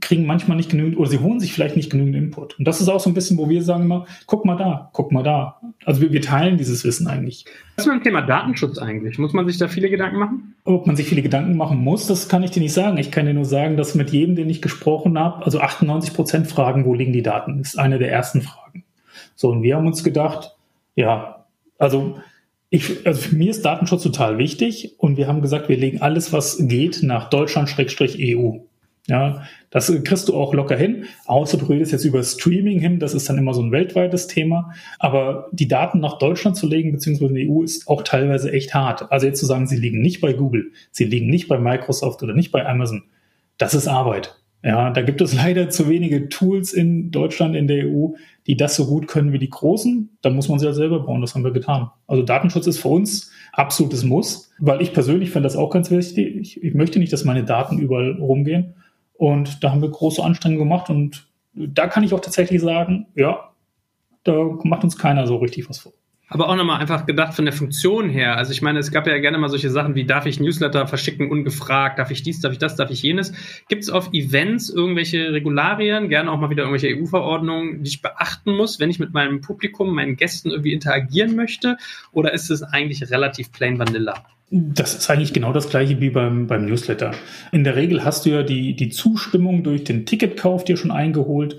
[0.00, 2.58] kriegen manchmal nicht genügend oder sie holen sich vielleicht nicht genügend Input.
[2.58, 5.12] Und das ist auch so ein bisschen, wo wir sagen immer, guck mal da, guck
[5.12, 5.60] mal da.
[5.84, 7.44] Also wir, wir teilen dieses Wissen eigentlich.
[7.76, 9.18] Was ist mit dem Thema Datenschutz eigentlich?
[9.18, 10.54] Muss man sich da viele Gedanken machen?
[10.64, 12.96] Ob man sich viele Gedanken machen muss, das kann ich dir nicht sagen.
[12.98, 16.46] Ich kann dir nur sagen, dass mit jedem, den ich gesprochen habe, also 98 Prozent
[16.46, 18.84] fragen, wo liegen die Daten, ist eine der ersten Fragen.
[19.34, 20.56] So, und wir haben uns gedacht,
[20.94, 21.44] ja,
[21.78, 22.16] also
[22.70, 26.32] ich, also für mich ist Datenschutz total wichtig und wir haben gesagt, wir legen alles,
[26.32, 28.58] was geht, nach Deutschland-EU.
[29.06, 33.12] Ja, das kriegst du auch locker hin, außer du redest jetzt über Streaming hin, das
[33.12, 34.72] ist dann immer so ein weltweites Thema.
[34.98, 38.72] Aber die Daten nach Deutschland zu legen, beziehungsweise in die EU, ist auch teilweise echt
[38.72, 39.12] hart.
[39.12, 42.32] Also jetzt zu sagen, sie liegen nicht bei Google, sie liegen nicht bei Microsoft oder
[42.32, 43.02] nicht bei Amazon,
[43.58, 44.36] das ist Arbeit.
[44.64, 48.12] Ja, da gibt es leider zu wenige Tools in Deutschland, in der EU,
[48.46, 50.16] die das so gut können wie die großen.
[50.22, 51.20] Da muss man sie ja selber bauen.
[51.20, 51.90] Das haben wir getan.
[52.06, 56.36] Also Datenschutz ist für uns absolutes Muss, weil ich persönlich finde das auch ganz wichtig.
[56.36, 58.74] Ich, ich möchte nicht, dass meine Daten überall rumgehen.
[59.14, 63.50] Und da haben wir große Anstrengungen gemacht und da kann ich auch tatsächlich sagen, ja,
[64.24, 65.92] da macht uns keiner so richtig was vor.
[66.28, 68.36] Aber auch nochmal einfach gedacht von der Funktion her.
[68.36, 71.30] Also ich meine, es gab ja gerne mal solche Sachen wie, darf ich Newsletter verschicken
[71.30, 73.34] ungefragt, darf ich dies, darf ich das, darf ich jenes.
[73.68, 78.56] Gibt es auf Events irgendwelche Regularien, gerne auch mal wieder irgendwelche EU-Verordnungen, die ich beachten
[78.56, 81.76] muss, wenn ich mit meinem Publikum, meinen Gästen irgendwie interagieren möchte?
[82.10, 84.24] Oder ist es eigentlich relativ plain vanilla?
[84.50, 87.12] Das ist eigentlich genau das gleiche wie beim, beim Newsletter.
[87.50, 91.56] In der Regel hast du ja die, die Zustimmung durch den Ticketkauf dir schon eingeholt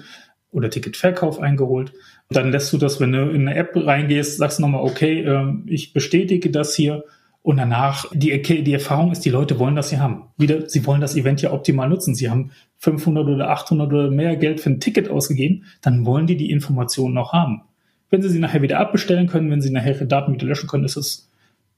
[0.51, 1.93] oder Ticketverkauf eingeholt.
[2.29, 5.53] Dann lässt du das, wenn du in eine App reingehst, sagst du nochmal, okay, äh,
[5.65, 7.03] ich bestätige das hier.
[7.41, 10.29] Und danach, die, die Erfahrung ist, die Leute wollen das hier haben.
[10.37, 12.15] Wieder, sie wollen das Event ja optimal nutzen.
[12.15, 16.37] Sie haben 500 oder 800 oder mehr Geld für ein Ticket ausgegeben, dann wollen die
[16.37, 17.61] die Informationen noch haben.
[18.09, 20.85] Wenn sie sie nachher wieder abbestellen können, wenn sie nachher ihre Daten wieder löschen können,
[20.85, 21.29] ist es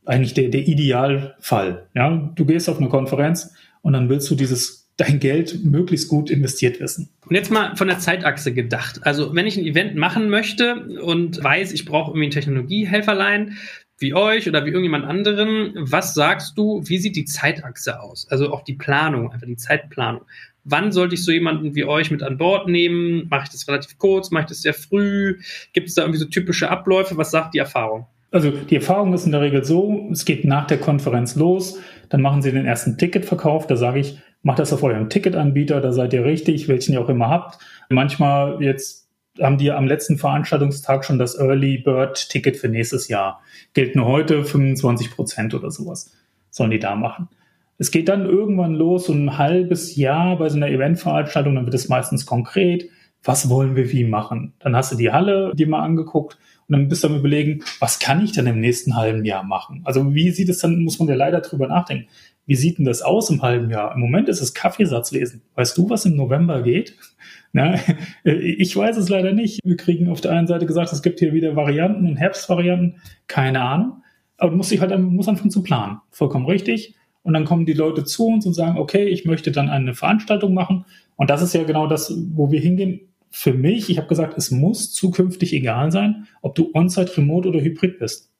[0.08, 1.88] eigentlich der, der Idealfall.
[1.94, 6.32] Ja, du gehst auf eine Konferenz und dann willst du dieses dein Geld möglichst gut
[6.32, 7.10] investiert wissen.
[7.28, 9.02] Und jetzt mal von der Zeitachse gedacht.
[9.04, 13.58] Also wenn ich ein Event machen möchte und weiß, ich brauche irgendwie ein Technologiehelferlein,
[14.00, 18.28] wie euch oder wie irgendjemand anderen, was sagst du, wie sieht die Zeitachse aus?
[18.30, 20.24] Also auch die Planung, einfach die Zeitplanung.
[20.64, 23.28] Wann sollte ich so jemanden wie euch mit an Bord nehmen?
[23.30, 24.32] Mache ich das relativ kurz?
[24.32, 25.40] Mache ich das sehr früh?
[25.74, 27.18] Gibt es da irgendwie so typische Abläufe?
[27.18, 28.08] Was sagt die Erfahrung?
[28.32, 32.22] Also die Erfahrung ist in der Regel so, es geht nach der Konferenz los, dann
[32.22, 36.14] machen sie den ersten Ticketverkauf, da sage ich, macht das auf eurem Ticketanbieter, da seid
[36.14, 37.60] ihr richtig, welchen ihr auch immer habt.
[37.90, 39.08] Manchmal jetzt
[39.40, 43.42] haben die am letzten Veranstaltungstag schon das Early Bird Ticket für nächstes Jahr.
[43.74, 46.16] Gilt nur heute 25 Prozent oder sowas.
[46.50, 47.30] Sollen die da machen.
[47.78, 51.76] Es geht dann irgendwann los, so ein halbes Jahr bei so einer Eventveranstaltung, dann wird
[51.76, 52.90] es meistens konkret.
[53.24, 54.54] Was wollen wir wie machen?
[54.60, 56.38] Dann hast du die Halle dir mal angeguckt
[56.68, 59.82] und dann bist du am überlegen, was kann ich denn im nächsten halben Jahr machen?
[59.86, 62.08] Also wie sieht es dann, muss man ja leider drüber nachdenken.
[62.46, 63.94] Wie sieht denn das aus im halben Jahr?
[63.94, 65.42] Im Moment ist es Kaffeesatz lesen.
[65.56, 66.96] Weißt du, was im November geht?
[67.54, 67.76] Na,
[68.24, 69.62] ich weiß es leider nicht.
[69.64, 73.02] Wir kriegen auf der einen Seite gesagt, es gibt hier wieder Varianten und Herbstvarianten.
[73.28, 74.04] Keine Ahnung.
[74.38, 76.00] Aber du musst dich halt muss anfangen zu planen.
[76.12, 76.96] Vollkommen richtig.
[77.24, 80.54] Und dann kommen die Leute zu uns und sagen, okay, ich möchte dann eine Veranstaltung
[80.54, 80.86] machen.
[81.16, 83.02] Und das ist ja genau das, wo wir hingehen.
[83.30, 87.62] Für mich, ich habe gesagt, es muss zukünftig egal sein, ob du on-site, remote oder
[87.62, 88.32] hybrid bist.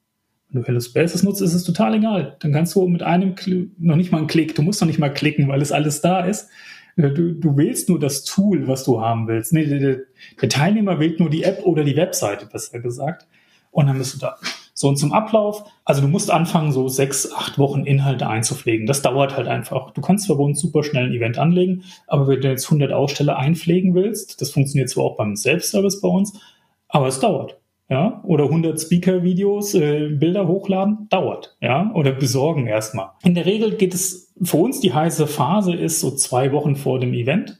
[0.50, 2.36] Wenn du Hello Spaces nutzt, ist es total egal.
[2.40, 4.98] Dann kannst du mit einem Klick, noch nicht mal einen Klick, du musst noch nicht
[4.98, 6.48] mal klicken, weil es alles da ist.
[6.96, 9.52] Äh, du, du wählst nur das Tool, was du haben willst.
[9.52, 10.00] Nee, der,
[10.40, 13.26] der Teilnehmer wählt nur die App oder die Webseite, besser gesagt.
[13.70, 14.36] Und dann bist du da.
[14.78, 18.86] So, und zum Ablauf, also du musst anfangen, so sechs, acht Wochen Inhalte einzupflegen.
[18.86, 19.90] Das dauert halt einfach.
[19.90, 22.92] Du kannst zwar bei uns super schnell ein Event anlegen, aber wenn du jetzt 100
[22.92, 26.40] Aussteller einpflegen willst, das funktioniert zwar auch beim Self-Service bei uns,
[26.86, 27.58] aber es dauert
[27.90, 33.08] ja, oder 100 Speaker-Videos, äh, Bilder hochladen, dauert, ja, oder besorgen erstmal.
[33.24, 37.00] In der Regel geht es, für uns die heiße Phase ist so zwei Wochen vor
[37.00, 37.58] dem Event.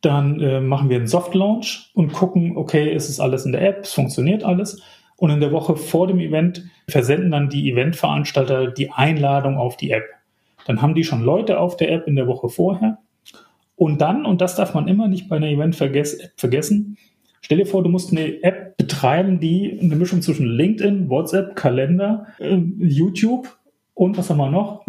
[0.00, 3.80] Dann äh, machen wir einen Soft-Launch und gucken, okay, ist es alles in der App,
[3.82, 4.80] es funktioniert alles.
[5.16, 9.90] Und in der Woche vor dem Event versenden dann die Eventveranstalter die Einladung auf die
[9.90, 10.04] App.
[10.66, 12.98] Dann haben die schon Leute auf der App in der Woche vorher.
[13.76, 16.96] Und dann, und das darf man immer nicht bei einer Event vergessen,
[17.42, 22.26] Stell dir vor, du musst eine App betreiben, die eine Mischung zwischen LinkedIn, WhatsApp, Kalender,
[22.40, 23.56] äh, YouTube
[23.94, 24.84] und was haben wir noch?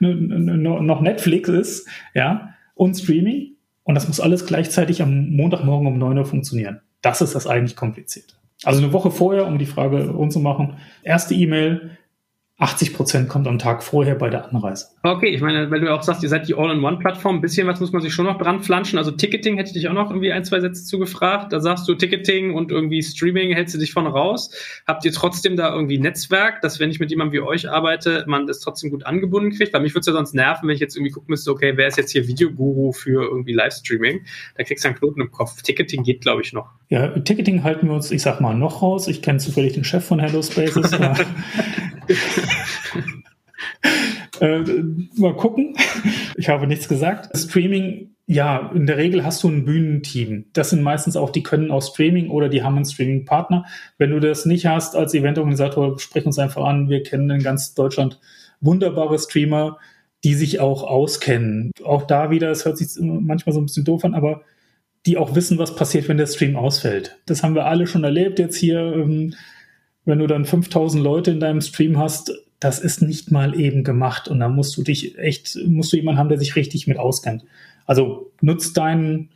[0.00, 3.52] noch Netflix ist, ja, und Streaming.
[3.84, 6.80] Und das muss alles gleichzeitig am Montagmorgen um 9 Uhr funktionieren.
[7.00, 8.39] Das ist das eigentlich kompliziert.
[8.64, 11.96] Also eine Woche vorher, um die Frage rund zu machen, erste E-Mail,
[12.60, 14.88] 80 Prozent kommt am Tag vorher bei der Anreise.
[15.02, 17.90] Okay, ich meine, weil du auch sagst, ihr seid die All-in-One-Plattform, ein bisschen was muss
[17.92, 18.98] man sich schon noch dran flanschen.
[18.98, 21.54] Also Ticketing hätte ich dich auch noch irgendwie ein, zwei Sätze zugefragt.
[21.54, 24.54] Da sagst du Ticketing und irgendwie Streaming hältst du dich von raus.
[24.86, 28.46] Habt ihr trotzdem da irgendwie Netzwerk, dass wenn ich mit jemandem wie euch arbeite, man
[28.46, 29.72] das trotzdem gut angebunden kriegt?
[29.72, 31.88] Weil mich würde es ja sonst nerven, wenn ich jetzt irgendwie gucken müsste, okay, wer
[31.88, 34.26] ist jetzt hier Videoguru für irgendwie Livestreaming?
[34.58, 35.62] Da kriegst du einen Knoten im Kopf.
[35.62, 36.68] Ticketing geht, glaube ich, noch.
[36.90, 39.08] Ja, Ticketing halten wir uns, ich sag mal, noch raus.
[39.08, 40.90] Ich kenne zufällig den Chef von Hello Spaces.
[44.40, 44.60] äh,
[45.16, 45.76] mal gucken.
[46.36, 47.36] Ich habe nichts gesagt.
[47.36, 50.46] Streaming, ja, in der Regel hast du ein Bühnenteam.
[50.52, 53.64] Das sind meistens auch, die können auch Streaming oder die haben einen Streaming-Partner.
[53.98, 56.88] Wenn du das nicht hast als Eventorganisator, sprich uns einfach an.
[56.88, 58.20] Wir kennen in ganz Deutschland
[58.60, 59.78] wunderbare Streamer,
[60.24, 61.72] die sich auch auskennen.
[61.84, 64.42] Auch da wieder, es hört sich manchmal so ein bisschen doof an, aber
[65.06, 67.18] die auch wissen, was passiert, wenn der Stream ausfällt.
[67.26, 68.80] Das haben wir alle schon erlebt jetzt hier.
[68.80, 69.34] Ähm,
[70.10, 74.28] wenn du dann 5000 Leute in deinem Stream hast, das ist nicht mal eben gemacht
[74.28, 77.44] und da musst du dich echt, musst du jemanden haben, der sich richtig mit auskennt.
[77.86, 79.30] Also nutzt dein,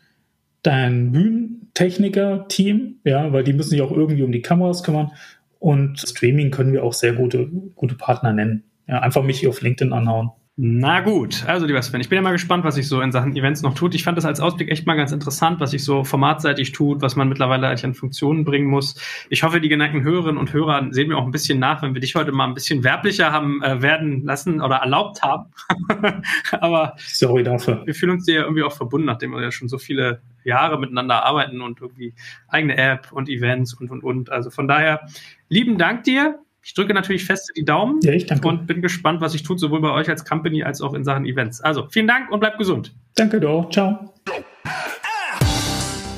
[0.62, 5.12] dein Bühnentechniker-Team, ja, weil die müssen sich auch irgendwie um die Kameras kümmern
[5.58, 8.64] und Streaming können wir auch sehr gute, gute Partner nennen.
[8.86, 10.30] Ja, einfach mich hier auf LinkedIn anhauen.
[10.56, 13.34] Na gut, also lieber Sven, ich bin ja mal gespannt, was sich so in Sachen
[13.34, 13.92] Events noch tut.
[13.96, 17.16] Ich fand das als Ausblick echt mal ganz interessant, was sich so formatseitig tut, was
[17.16, 18.94] man mittlerweile eigentlich an Funktionen bringen muss.
[19.30, 22.00] Ich hoffe, die geneigten Hörerinnen und Hörer sehen mir auch ein bisschen nach, wenn wir
[22.00, 25.46] dich heute mal ein bisschen werblicher haben äh, werden lassen oder erlaubt haben.
[26.52, 27.84] Aber sorry dafür.
[27.84, 30.78] Wir fühlen uns dir ja irgendwie auch verbunden, nachdem wir ja schon so viele Jahre
[30.78, 32.14] miteinander arbeiten und irgendwie
[32.46, 34.30] eigene App und Events und und und.
[34.30, 35.00] Also von daher
[35.48, 36.38] lieben Dank dir.
[36.66, 38.48] Ich drücke natürlich fest die Daumen ja, ich danke.
[38.48, 41.26] und bin gespannt, was sich tut, sowohl bei euch als Company als auch in Sachen
[41.26, 41.60] Events.
[41.60, 42.94] Also vielen Dank und bleibt gesund.
[43.16, 43.68] Danke doch.
[43.68, 44.14] Ciao.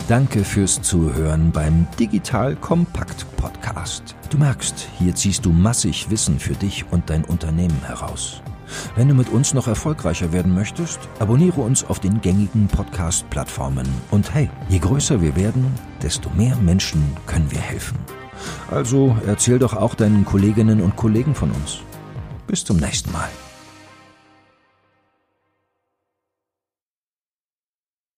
[0.06, 4.14] Danke fürs Zuhören beim Digital Kompakt Podcast.
[4.30, 8.40] Du merkst, hier ziehst du massig Wissen für dich und dein Unternehmen heraus.
[8.94, 13.86] Wenn du mit uns noch erfolgreicher werden möchtest, abonniere uns auf den gängigen Podcast-Plattformen.
[14.12, 17.98] Und hey, je größer wir werden, desto mehr Menschen können wir helfen.
[18.70, 21.78] Also erzähl doch auch deinen Kolleginnen und Kollegen von uns.
[22.46, 23.28] Bis zum nächsten Mal.